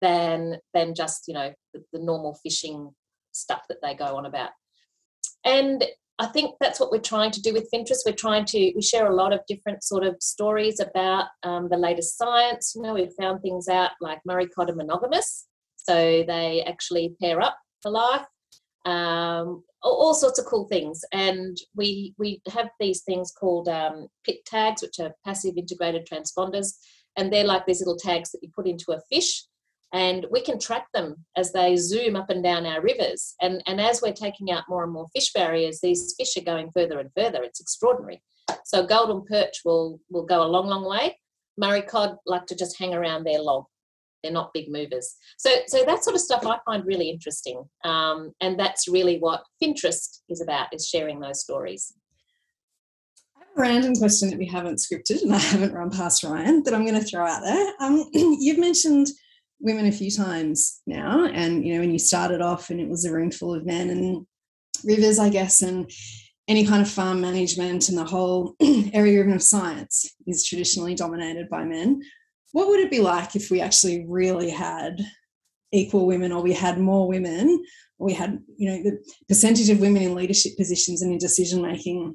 [0.00, 2.90] than than just you know the, the normal fishing
[3.32, 4.50] stuff that they go on about.
[5.44, 5.84] And
[6.18, 8.02] I think that's what we're trying to do with Finterest.
[8.04, 11.78] We're trying to we share a lot of different sort of stories about um, the
[11.78, 12.74] latest science.
[12.74, 17.40] You know, we've found things out like Murray cod are monogamous, so they actually pair
[17.40, 18.26] up for life.
[18.84, 24.44] Um, all, sorts of cool things, and we we have these things called um, pit
[24.46, 26.74] tags, which are passive integrated transponders,
[27.16, 29.44] and they're like these little tags that you put into a fish
[29.92, 33.34] and we can track them as they zoom up and down our rivers.
[33.40, 36.70] And, and as we're taking out more and more fish barriers, these fish are going
[36.70, 37.42] further and further.
[37.42, 38.22] It's extraordinary.
[38.64, 41.18] So golden perch will, will go a long, long way.
[41.58, 43.64] Murray cod like to just hang around their log.
[44.22, 45.14] They're not big movers.
[45.38, 47.64] So, so that sort of stuff I find really interesting.
[47.84, 51.94] Um, and that's really what Finterest is about, is sharing those stories.
[53.36, 56.62] I have a random question that we haven't scripted and I haven't run past Ryan
[56.64, 57.72] that I'm going to throw out there.
[57.80, 59.08] Um, you've mentioned
[59.60, 63.04] women a few times now and you know when you started off and it was
[63.04, 64.26] a room full of men and
[64.84, 65.90] rivers i guess and
[66.48, 68.54] any kind of farm management and the whole
[68.92, 72.00] area of science is traditionally dominated by men
[72.52, 75.00] what would it be like if we actually really had
[75.72, 77.62] equal women or we had more women
[77.98, 81.62] or we had you know the percentage of women in leadership positions and in decision
[81.62, 82.14] making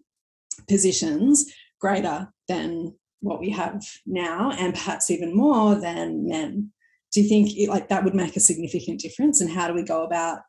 [0.68, 1.46] positions
[1.80, 6.72] greater than what we have now and perhaps even more than men
[7.16, 9.40] do you think it, like that would make a significant difference?
[9.40, 10.40] And how do we go about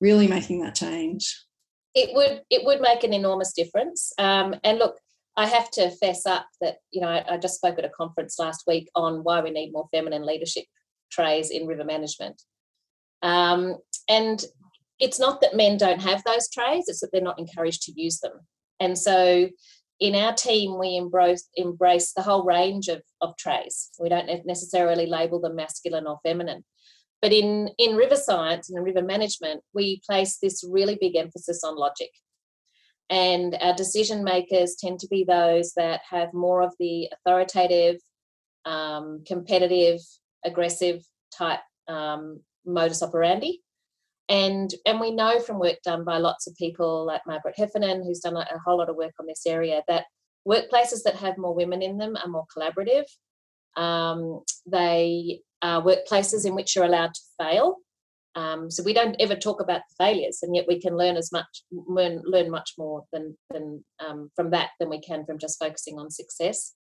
[0.00, 1.44] really making that change?
[1.94, 4.12] It would it would make an enormous difference.
[4.18, 4.96] Um, and look,
[5.36, 8.38] I have to fess up that you know I, I just spoke at a conference
[8.38, 10.64] last week on why we need more feminine leadership
[11.10, 12.42] trays in river management.
[13.22, 13.76] Um,
[14.08, 14.44] and
[14.98, 18.20] it's not that men don't have those trays, it's that they're not encouraged to use
[18.20, 18.32] them.
[18.80, 19.48] And so
[20.00, 23.90] in our team, we embrace, embrace the whole range of, of trays.
[24.00, 26.64] We don't necessarily label them masculine or feminine.
[27.20, 31.62] But in, in river science and in river management, we place this really big emphasis
[31.62, 32.10] on logic.
[33.12, 38.00] And our decision makers tend to be those that have more of the authoritative,
[38.64, 40.00] um, competitive,
[40.44, 43.60] aggressive type um, modus operandi
[44.32, 48.20] and and we know from work done by lots of people like Margaret Heffernan, who's
[48.20, 50.04] done a, a whole lot of work on this area, that
[50.48, 53.04] workplaces that have more women in them are more collaborative.
[53.76, 57.76] Um, they are workplaces in which you're allowed to fail.
[58.34, 61.30] Um, so we don't ever talk about the failures, and yet we can learn as
[61.32, 65.58] much learn learn much more than than um, from that than we can from just
[65.58, 66.74] focusing on success.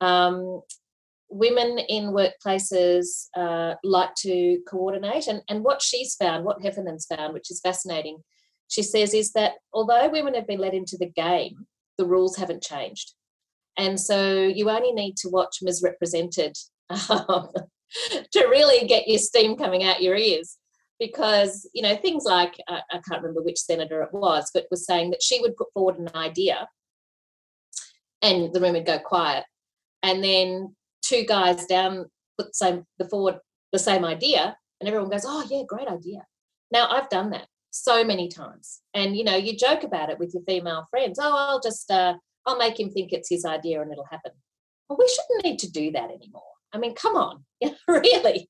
[0.00, 0.62] Um,
[1.28, 5.26] women in workplaces uh, like to coordinate.
[5.26, 8.18] And, and what she's found, what Heffernan's found, which is fascinating,
[8.68, 11.66] she says, is that although women have been let into the game,
[11.98, 13.14] the rules haven't changed.
[13.78, 16.56] And so you only need to watch misrepresented
[17.10, 17.48] um,
[18.32, 20.58] to really get your steam coming out your ears.
[20.98, 24.86] Because, you know, things like, uh, I can't remember which senator it was, but was
[24.86, 26.68] saying that she would put forward an idea
[28.22, 29.44] and the room would go quiet.
[30.02, 32.06] And then two guys down
[32.38, 33.36] put the same the forward
[33.72, 36.24] the same idea and everyone goes oh yeah great idea.
[36.70, 38.80] Now i've done that so many times.
[38.94, 42.14] And you know you joke about it with your female friends oh i'll just uh,
[42.46, 44.32] i'll make him think it's his idea and it'll happen.
[44.88, 46.42] Well we shouldn't need to do that anymore.
[46.72, 47.44] I mean come on
[47.88, 48.48] really.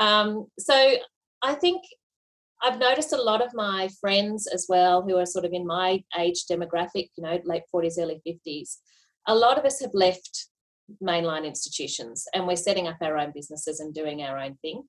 [0.00, 0.96] Um, so
[1.42, 1.82] i think
[2.62, 6.02] i've noticed a lot of my friends as well who are sort of in my
[6.18, 8.76] age demographic you know late 40s early 50s
[9.26, 10.48] a lot of us have left
[11.02, 14.82] mainline institutions and we're setting up our own businesses and doing our own thing.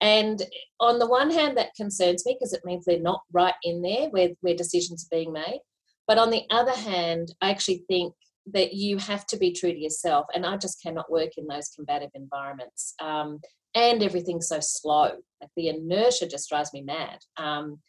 [0.00, 0.42] And
[0.80, 4.08] on the one hand, that concerns me because it means they're not right in there
[4.10, 5.60] where, where decisions are being made.
[6.06, 8.14] But on the other hand, I actually think
[8.52, 10.26] that you have to be true to yourself.
[10.34, 12.94] And I just cannot work in those combative environments.
[13.00, 13.40] Um,
[13.74, 15.12] and everything's so slow.
[15.40, 17.18] Like the inertia just drives me mad.
[17.36, 17.80] Um,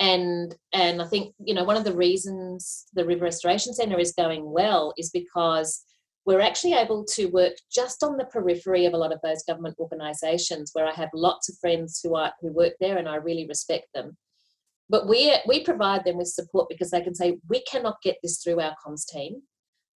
[0.00, 4.12] and and I think you know one of the reasons the River Restoration Centre is
[4.12, 5.84] going well is because
[6.26, 9.76] we're actually able to work just on the periphery of a lot of those government
[9.78, 13.46] organisations where I have lots of friends who are who work there and I really
[13.46, 14.16] respect them.
[14.88, 18.42] But we we provide them with support because they can say we cannot get this
[18.42, 19.42] through our comms team,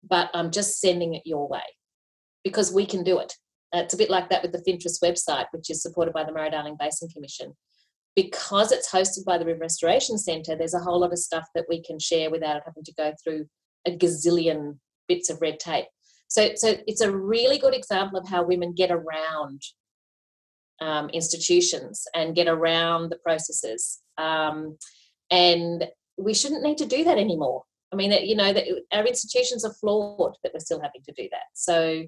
[0.08, 1.64] but I'm just sending it your way
[2.44, 3.36] because we can do it.
[3.74, 6.76] It's a bit like that with the Finterest website, which is supported by the Murray-Darling
[6.78, 7.54] Basin Commission.
[8.16, 11.66] Because it's hosted by the River Restoration Centre, there's a whole lot of stuff that
[11.70, 13.46] we can share without having to go through
[13.88, 15.86] a gazillion bits of red tape.
[16.28, 19.62] So, so it's a really good example of how women get around
[20.82, 24.00] um, institutions and get around the processes.
[24.18, 24.78] Um,
[25.30, 27.64] and we shouldn't need to do that anymore.
[27.94, 31.28] I mean, you know, that our institutions are flawed, but we're still having to do
[31.32, 31.44] that.
[31.54, 32.04] So,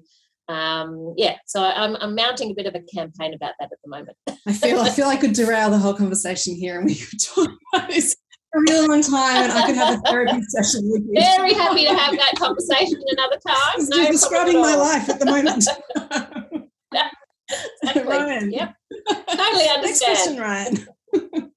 [0.48, 3.90] um, yeah, so I'm, I'm mounting a bit of a campaign about that at the
[3.90, 4.16] moment.
[4.46, 7.48] I feel I feel I could derail the whole conversation here, and we could talk
[7.72, 8.16] about this
[8.54, 11.20] for a really long time and I could have a therapy session with you.
[11.20, 13.88] Very happy to have that conversation another time.
[13.88, 15.66] No You're describing my life at the moment.
[17.82, 18.02] exactly.
[18.02, 18.52] Ryan.
[18.52, 18.74] Yep.
[19.08, 19.82] Totally understand.
[19.82, 21.50] Next question, Ryan.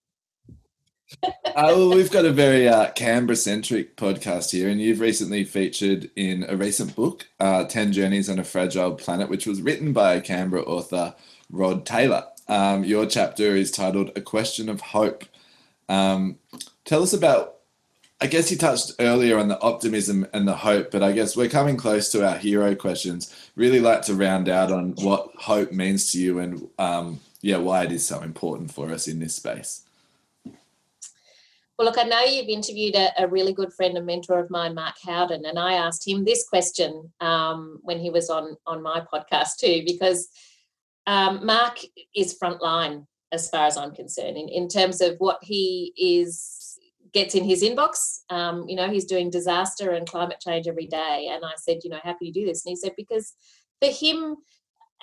[1.23, 6.09] Uh, well, we've got a very uh, Canberra centric podcast here, and you've recently featured
[6.15, 10.13] in a recent book, uh, 10 Journeys on a Fragile Planet, which was written by
[10.13, 11.15] a Canberra author,
[11.49, 12.25] Rod Taylor.
[12.47, 15.23] Um, your chapter is titled A Question of Hope.
[15.89, 16.37] Um,
[16.85, 17.57] tell us about
[18.19, 21.49] I guess you touched earlier on the optimism and the hope, but I guess we're
[21.49, 23.51] coming close to our hero questions.
[23.55, 27.83] Really like to round out on what hope means to you and um, yeah, why
[27.83, 29.86] it is so important for us in this space.
[31.77, 34.73] Well, look, I know you've interviewed a, a really good friend and mentor of mine,
[34.73, 39.01] Mark Howden, and I asked him this question um, when he was on on my
[39.01, 40.27] podcast too, because
[41.05, 41.79] um, Mark
[42.15, 46.79] is frontline as far as I'm concerned, in, in terms of what he is
[47.13, 48.21] gets in his inbox.
[48.29, 51.29] Um, you know, he's doing disaster and climate change every day.
[51.31, 52.65] And I said, you know, how can you do this?
[52.65, 53.33] And he said, because
[53.81, 54.37] for him,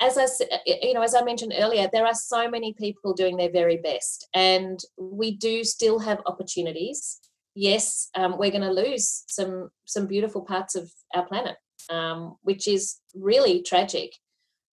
[0.00, 3.36] as I said, you know, as I mentioned earlier, there are so many people doing
[3.36, 7.20] their very best, and we do still have opportunities.
[7.54, 11.56] Yes, um, we're going to lose some some beautiful parts of our planet,
[11.90, 14.12] um, which is really tragic.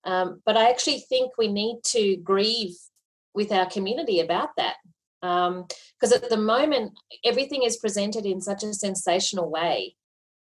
[0.03, 2.76] Um, but I actually think we need to grieve
[3.36, 4.76] with our community about that.
[5.22, 6.93] Because um, at the moment,
[7.24, 9.95] everything is presented in such a sensational way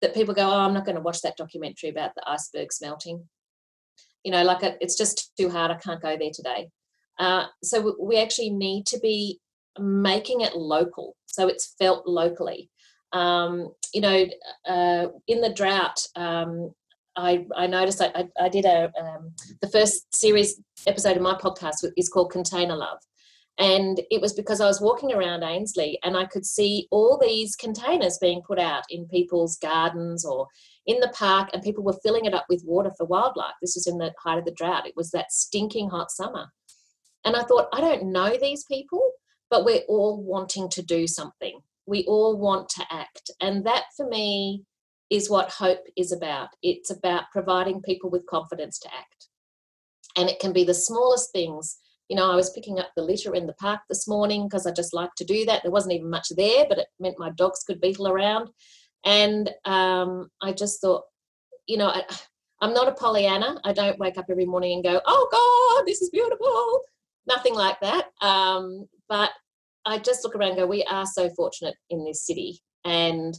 [0.01, 3.29] that people go, Oh, I'm not going to watch that documentary about the icebergs melting.
[4.25, 5.71] You know, like it's just too hard.
[5.71, 6.69] I can't go there today.
[7.19, 9.41] Uh, so we actually need to be
[9.79, 12.71] making it local so it's felt locally.
[13.13, 14.27] Um, you know,
[14.69, 16.73] uh, in the drought, um,
[17.17, 21.85] I, I noticed I, I, did a um, the first series episode of my podcast
[21.97, 22.99] is called Container Love,
[23.61, 27.55] and it was because I was walking around Ainslie and I could see all these
[27.55, 30.49] containers being put out in people's gardens or
[30.87, 33.55] in the park, and people were filling it up with water for wildlife.
[33.61, 34.87] This was in the height of the drought.
[34.87, 36.47] It was that stinking hot summer,
[37.25, 39.13] and I thought I don't know these people,
[39.51, 41.61] but we're all wanting to do something.
[41.87, 44.65] We all want to act, and that for me
[45.11, 46.49] is what hope is about.
[46.63, 49.27] It's about providing people with confidence to act.
[50.17, 51.79] And it can be the smallest things.
[52.11, 54.73] You know, I was picking up the litter in the park this morning because I
[54.73, 55.63] just like to do that.
[55.63, 58.49] There wasn't even much there, but it meant my dogs could beetle around.
[59.05, 61.05] And um, I just thought,
[61.69, 62.03] you know, I,
[62.61, 63.61] I'm not a Pollyanna.
[63.63, 65.29] I don't wake up every morning and go, oh
[65.79, 66.81] God, this is beautiful.
[67.29, 68.09] Nothing like that.
[68.21, 69.31] Um, but
[69.87, 72.61] I just look around and go, we are so fortunate in this city.
[72.85, 73.39] And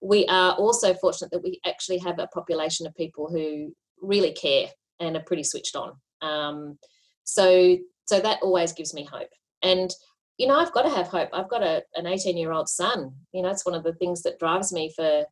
[0.00, 4.68] we are also fortunate that we actually have a population of people who really care
[5.00, 5.94] and are pretty switched on.
[6.22, 6.78] Um,
[7.24, 9.30] so, so that always gives me hope.
[9.62, 9.94] And
[10.38, 11.28] you know, I've got to have hope.
[11.32, 13.12] I've got a, an 18 year old son.
[13.32, 15.24] You know, it's one of the things that drives me for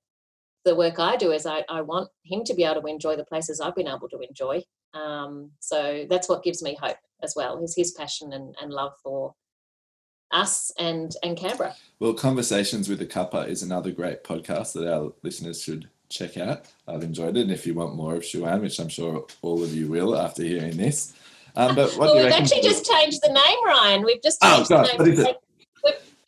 [0.65, 3.25] the work I do is I, I want him to be able to enjoy the
[3.25, 4.63] places I've been able to enjoy.
[4.93, 8.93] Um, so that's what gives me hope as well, is his passion and, and love
[9.03, 9.35] for
[10.33, 11.75] us and and Canberra.
[11.99, 16.67] Well, Conversations with the Cuppa is another great podcast that our listeners should check out.
[16.87, 19.75] I've enjoyed it, and if you want more of Siwan, which I'm sure all of
[19.75, 21.15] you will after hearing this.
[21.57, 24.05] Um, but well, we've actually just changed the name, Ryan.
[24.05, 24.99] We've just oh, changed oh, God, the name.
[24.99, 25.37] What is it?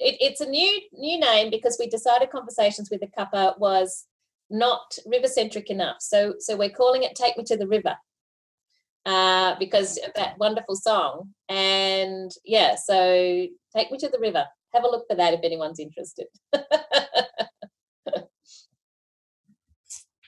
[0.05, 4.07] It, it's a new new name because we decided Conversations with the Cuppa was
[4.51, 5.97] not river centric enough.
[6.01, 7.97] So so we're calling it Take Me to the River
[9.07, 11.31] uh, because of that wonderful song.
[11.49, 14.45] And yeah, so take me to the river.
[14.75, 16.27] Have a look for that if anyone's interested.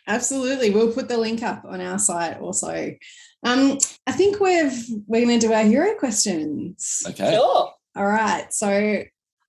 [0.06, 2.94] Absolutely, we'll put the link up on our site also.
[3.42, 7.02] Um, I think we've we're going to do our hero questions.
[7.08, 7.32] Okay.
[7.32, 7.72] Sure.
[7.96, 8.52] All right.
[8.52, 9.04] So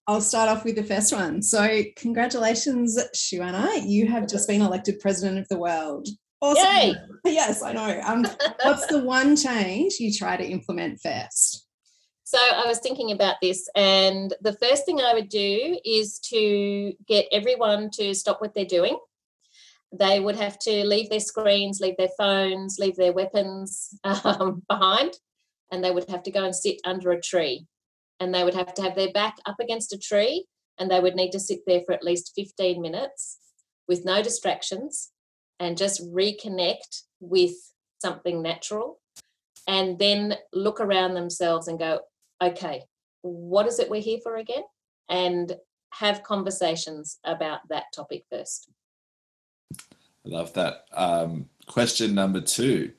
[0.08, 1.42] I'll start off with the first one.
[1.42, 3.82] So, congratulations, Shuana.
[3.88, 6.08] You have just been elected president of the world.
[6.42, 6.64] Awesome.
[6.64, 6.96] Yay.
[7.26, 8.02] Yes, I know.
[8.06, 8.28] Um,
[8.64, 11.68] what's the one change you try to implement first?
[12.24, 16.94] So I was thinking about this, and the first thing I would do is to
[17.08, 18.98] get everyone to stop what they're doing.
[19.98, 25.14] They would have to leave their screens, leave their phones, leave their weapons um, behind,
[25.72, 27.66] and they would have to go and sit under a tree.
[28.20, 30.46] And they would have to have their back up against a tree,
[30.78, 33.38] and they would need to sit there for at least 15 minutes
[33.88, 35.12] with no distractions
[35.60, 37.54] and just reconnect with
[38.00, 39.00] something natural
[39.68, 42.00] and then look around themselves and go,
[42.42, 42.84] okay,
[43.22, 44.64] what is it we're here for again?
[45.10, 45.56] And
[45.94, 48.70] have conversations about that topic first.
[50.26, 50.86] I love that.
[50.94, 52.92] Um, question number two.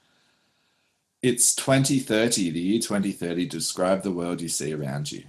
[1.23, 3.47] It's 2030, the year 2030.
[3.47, 5.25] Describe the world you see around you.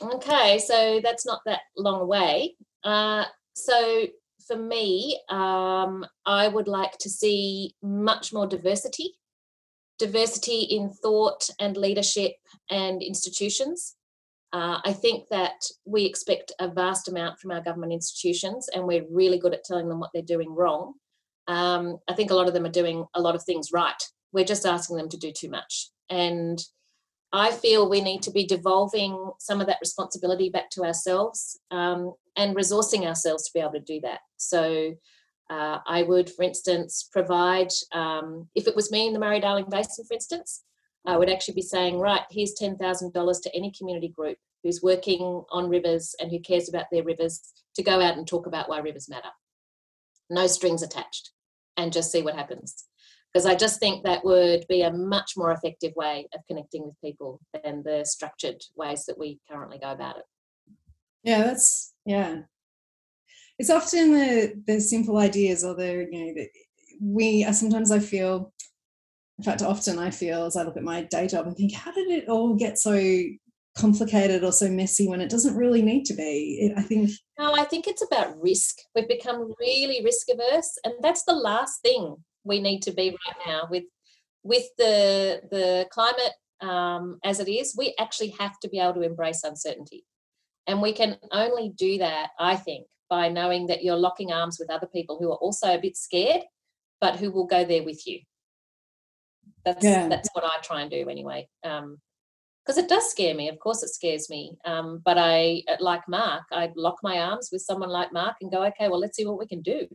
[0.00, 2.56] Okay, so that's not that long away.
[2.84, 3.24] Uh,
[3.54, 4.06] so
[4.46, 9.14] for me, um, I would like to see much more diversity,
[9.98, 12.34] diversity in thought and leadership
[12.70, 13.95] and institutions.
[14.56, 19.04] Uh, I think that we expect a vast amount from our government institutions, and we're
[19.10, 20.94] really good at telling them what they're doing wrong.
[21.46, 24.02] Um, I think a lot of them are doing a lot of things right.
[24.32, 25.90] We're just asking them to do too much.
[26.08, 26.58] And
[27.34, 32.14] I feel we need to be devolving some of that responsibility back to ourselves um,
[32.34, 34.20] and resourcing ourselves to be able to do that.
[34.38, 34.94] So
[35.50, 39.66] uh, I would, for instance, provide, um, if it was me in the Murray Darling
[39.68, 40.62] Basin, for instance,
[41.06, 45.68] I would actually be saying, right, here's $10,000 to any community group who's working on
[45.68, 47.40] rivers and who cares about their rivers
[47.76, 49.28] to go out and talk about why rivers matter.
[50.28, 51.30] No strings attached
[51.76, 52.86] and just see what happens.
[53.32, 57.00] Because I just think that would be a much more effective way of connecting with
[57.04, 60.24] people than the structured ways that we currently go about it.
[61.22, 62.42] Yeah, that's yeah.
[63.58, 66.48] It's often the the simple ideas the you know that
[67.00, 68.52] we are sometimes I feel
[69.38, 71.92] in fact often I feel as I look at my day job and think how
[71.92, 73.22] did it all get so
[73.76, 76.72] complicated or so messy when it doesn't really need to be?
[76.76, 78.76] I think no I think it's about risk.
[78.94, 82.16] We've become really risk averse and that's the last thing
[82.46, 83.68] we need to be right now.
[83.70, 83.84] With
[84.42, 89.02] with the the climate um, as it is, we actually have to be able to
[89.02, 90.04] embrace uncertainty,
[90.66, 94.70] and we can only do that, I think, by knowing that you're locking arms with
[94.70, 96.42] other people who are also a bit scared,
[97.00, 98.20] but who will go there with you.
[99.66, 100.08] That's Yeah.
[100.08, 101.46] that's what I try and do anyway.
[101.64, 102.00] Um,
[102.64, 103.48] because it does scare me.
[103.48, 104.56] Of course, it scares me.
[104.64, 108.64] Um, but I, like Mark, I lock my arms with someone like Mark and go,
[108.64, 109.86] okay, well, let's see what we can do.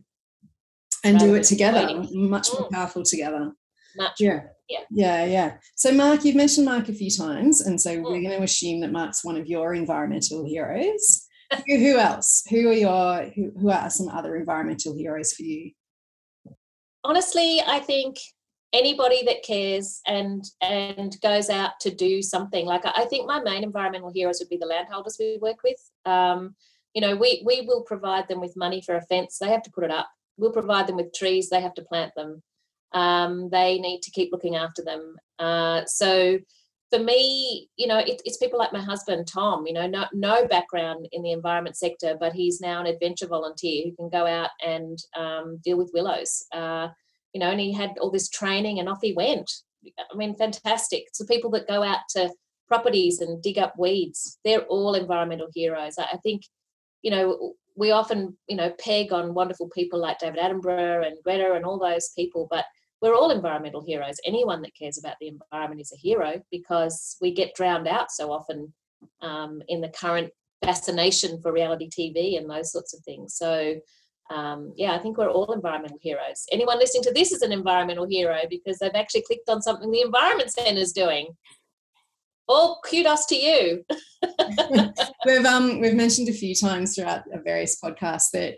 [1.04, 2.30] and do it together, waiting.
[2.30, 2.70] much more Mm.
[2.70, 3.52] powerful together.
[3.96, 4.44] Much Yeah.
[4.68, 4.84] Yeah.
[4.90, 5.56] Yeah, yeah.
[5.74, 8.22] So, Mark, you've mentioned Mark a few times, and so we're Mm.
[8.28, 11.26] going to assume that Mark's one of your environmental heroes.
[11.66, 12.44] who, who else?
[12.50, 15.72] Who are your who, who are some other environmental heroes for you?
[17.04, 18.16] honestly i think
[18.72, 22.66] anybody that cares and and goes out to do something.
[22.66, 25.78] Like i think my main environmental heroes would be the landholders we work with.
[26.04, 26.54] Um,
[26.94, 29.38] you know we we will provide them with money for a fence.
[29.38, 30.08] They have to put it up.
[30.36, 31.48] We'll provide them with trees.
[31.48, 32.42] They have to plant them.
[32.92, 35.16] Um, they need to keep looking after them.
[35.38, 36.38] Uh, so
[36.90, 40.46] for me you know it, it's people like my husband tom you know no, no
[40.46, 44.50] background in the environment sector but he's now an adventure volunteer who can go out
[44.62, 46.44] and um, deal with willows.
[46.52, 46.88] Uh,
[47.32, 49.50] you know and he had all this training and off he went
[49.84, 52.30] i mean fantastic so people that go out to
[52.68, 56.42] properties and dig up weeds they're all environmental heroes i, think
[57.02, 61.52] you know we often you know peg on wonderful people like david attenborough and greta
[61.54, 62.64] and all those people but
[63.02, 64.20] we're all environmental heroes.
[64.24, 68.30] Anyone that cares about the environment is a hero because we get drowned out so
[68.30, 68.72] often
[69.20, 70.30] um, in the current
[70.64, 73.34] fascination for reality TV and those sorts of things.
[73.34, 73.74] So,
[74.30, 76.46] um, yeah, I think we're all environmental heroes.
[76.50, 80.00] Anyone listening to this is an environmental hero because they've actually clicked on something the
[80.00, 81.28] Environment Centre is doing.
[82.48, 83.84] All kudos to you.
[85.26, 88.56] we've um we've mentioned a few times throughout various podcasts that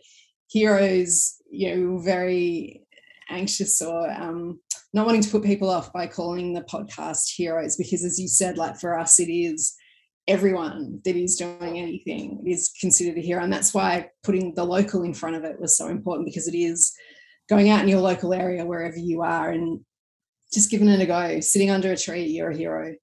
[0.48, 2.84] heroes, you know, very
[3.30, 4.60] anxious or um,
[4.92, 8.58] not wanting to put people off by calling the podcast heroes because as you said
[8.58, 9.74] like for us it is
[10.27, 15.03] everyone that is doing anything is considered a hero and that's why putting the local
[15.03, 16.93] in front of it was so important because it is
[17.49, 19.81] going out in your local area wherever you are and
[20.53, 22.95] just giving it a go sitting under a tree you're a hero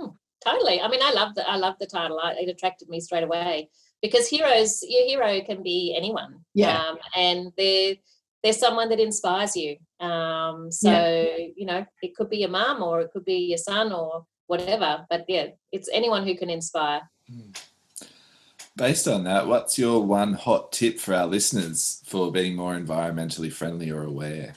[0.00, 0.80] Mm, totally.
[0.80, 2.20] I mean, I love the I love the title.
[2.22, 3.68] I, it attracted me straight away
[4.02, 6.40] because heroes, your hero can be anyone.
[6.54, 6.78] Yeah.
[6.78, 7.94] Um, and they're
[8.42, 9.76] they're someone that inspires you.
[10.00, 10.90] Um, so
[11.56, 15.06] you know, it could be your mom or it could be your son or whatever.
[15.08, 17.02] But yeah, it's anyone who can inspire.
[18.76, 23.52] Based on that, what's your one hot tip for our listeners for being more environmentally
[23.52, 24.54] friendly or aware?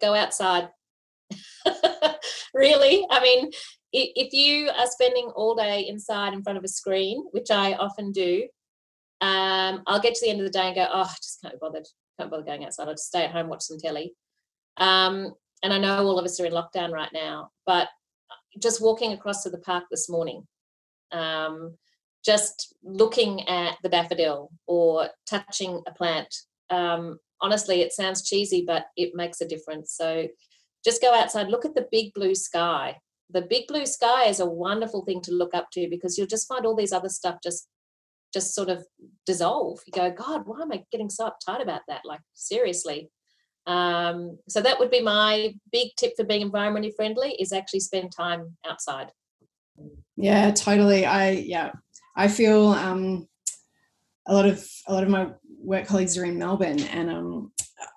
[0.00, 0.70] Go outside.
[2.54, 3.50] really, I mean,
[3.92, 8.12] if you are spending all day inside in front of a screen, which I often
[8.12, 8.46] do,
[9.20, 11.54] um, I'll get to the end of the day and go, oh, I just can't
[11.54, 11.86] be bothered.
[12.18, 12.88] Can't bother going outside.
[12.88, 14.14] I'll just stay at home, watch some telly.
[14.76, 17.88] Um, and I know all of us are in lockdown right now, but
[18.58, 20.46] just walking across to the park this morning,
[21.12, 21.74] um,
[22.24, 26.34] just looking at the daffodil or touching a plant.
[26.70, 29.94] Um, honestly, it sounds cheesy, but it makes a difference.
[29.94, 30.28] So
[30.84, 32.96] just go outside, look at the big blue sky.
[33.30, 36.48] The big blue sky is a wonderful thing to look up to because you'll just
[36.48, 37.68] find all these other stuff just
[38.32, 38.84] just sort of
[39.24, 39.80] dissolve.
[39.86, 42.02] You go, God, why am I getting so uptight about that?
[42.04, 43.10] Like seriously.
[43.66, 48.12] Um, so that would be my big tip for being environmentally friendly is actually spend
[48.16, 49.10] time outside.
[50.16, 51.04] Yeah, totally.
[51.04, 51.72] I yeah,
[52.16, 53.28] I feel um,
[54.26, 57.52] a lot of a lot of my work colleagues are in Melbourne, and um,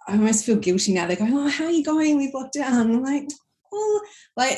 [0.08, 1.08] I almost feel guilty now.
[1.08, 3.28] They're going, "Oh, how are you going We've locked down." I'm like,
[3.72, 4.02] "Well,
[4.36, 4.58] like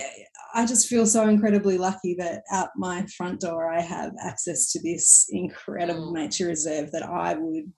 [0.53, 4.81] I just feel so incredibly lucky that out my front door I have access to
[4.81, 6.13] this incredible Mm.
[6.13, 7.71] nature reserve that I would."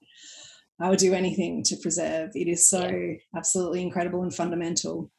[0.79, 2.31] I would do anything to preserve.
[2.35, 3.15] It is so Yeah.
[3.35, 5.11] absolutely incredible and fundamental.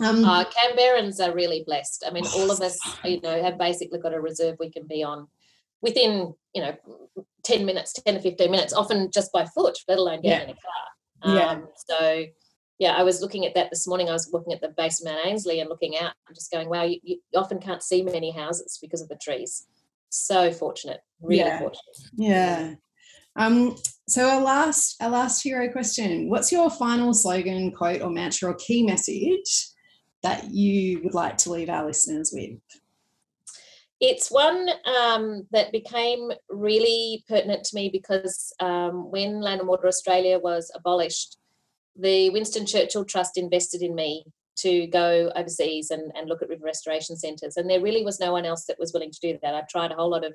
[0.00, 2.04] Um, Uh, Canberrans are really blessed.
[2.06, 4.86] I mean, all of Oh, us, you know, have basically got a reserve we can
[4.86, 5.28] be on
[5.80, 6.76] within, you know,
[7.44, 10.58] 10 minutes, 10 to 15 minutes, often just by foot, let alone getting in a
[10.58, 11.34] car.
[11.34, 11.50] Yeah.
[11.50, 12.24] Um, so,
[12.78, 14.08] yeah, I was looking at that this morning.
[14.08, 16.68] I was looking at the base of Mount Ainslie and looking out and just going,
[16.68, 19.66] wow, you, you often can't see many houses because of the trees.
[20.10, 21.58] So fortunate, really Yeah.
[21.58, 21.96] fortunate.
[22.16, 22.74] Yeah.
[23.38, 23.76] Um,
[24.08, 26.28] so our last our last hero question.
[26.28, 29.68] What's your final slogan, quote, or mantra or key message
[30.22, 32.58] that you would like to leave our listeners with?
[34.00, 39.86] It's one um, that became really pertinent to me because um, when Land and Water
[39.86, 41.36] Australia was abolished,
[41.96, 44.24] the Winston Churchill Trust invested in me
[44.58, 47.56] to go overseas and, and look at river restoration centres.
[47.56, 49.54] And there really was no one else that was willing to do that.
[49.54, 50.32] I tried a whole lot of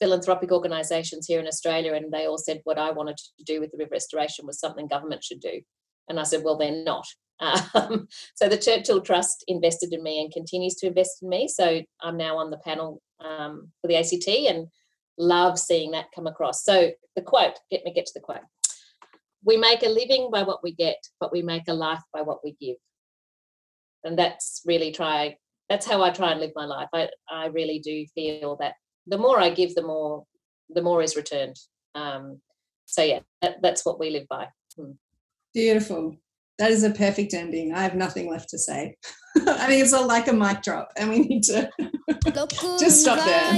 [0.00, 3.70] philanthropic organisations here in Australia, and they all said what I wanted to do with
[3.70, 5.60] the river restoration was something government should do.
[6.08, 7.06] And I said, well, they're not.
[7.40, 11.48] Um, so the Churchill Trust invested in me and continues to invest in me.
[11.48, 14.68] So I'm now on the panel um, for the ACT and
[15.18, 16.64] love seeing that come across.
[16.64, 18.40] So the quote, get me get to the quote.
[19.44, 22.40] We make a living by what we get, but we make a life by what
[22.44, 22.76] we give.
[24.04, 25.36] And that's really try
[25.68, 26.88] that's how I try and live my life.
[26.92, 28.74] I, I really do feel that
[29.06, 30.24] the more I give, the more
[30.70, 31.56] the more is returned.
[31.94, 32.40] Um,
[32.86, 34.48] so yeah, that, that's what we live by.
[34.76, 34.92] Hmm.
[35.54, 36.16] Beautiful.
[36.58, 37.72] That is a perfect ending.
[37.72, 38.96] I have nothing left to say.
[39.46, 41.70] I mean, it's all like a mic drop, and we need to
[42.78, 43.52] just stop there.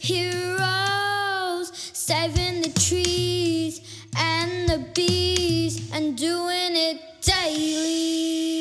[0.00, 3.80] Heroes saving the trees
[4.16, 8.59] and the bees and doing it daily.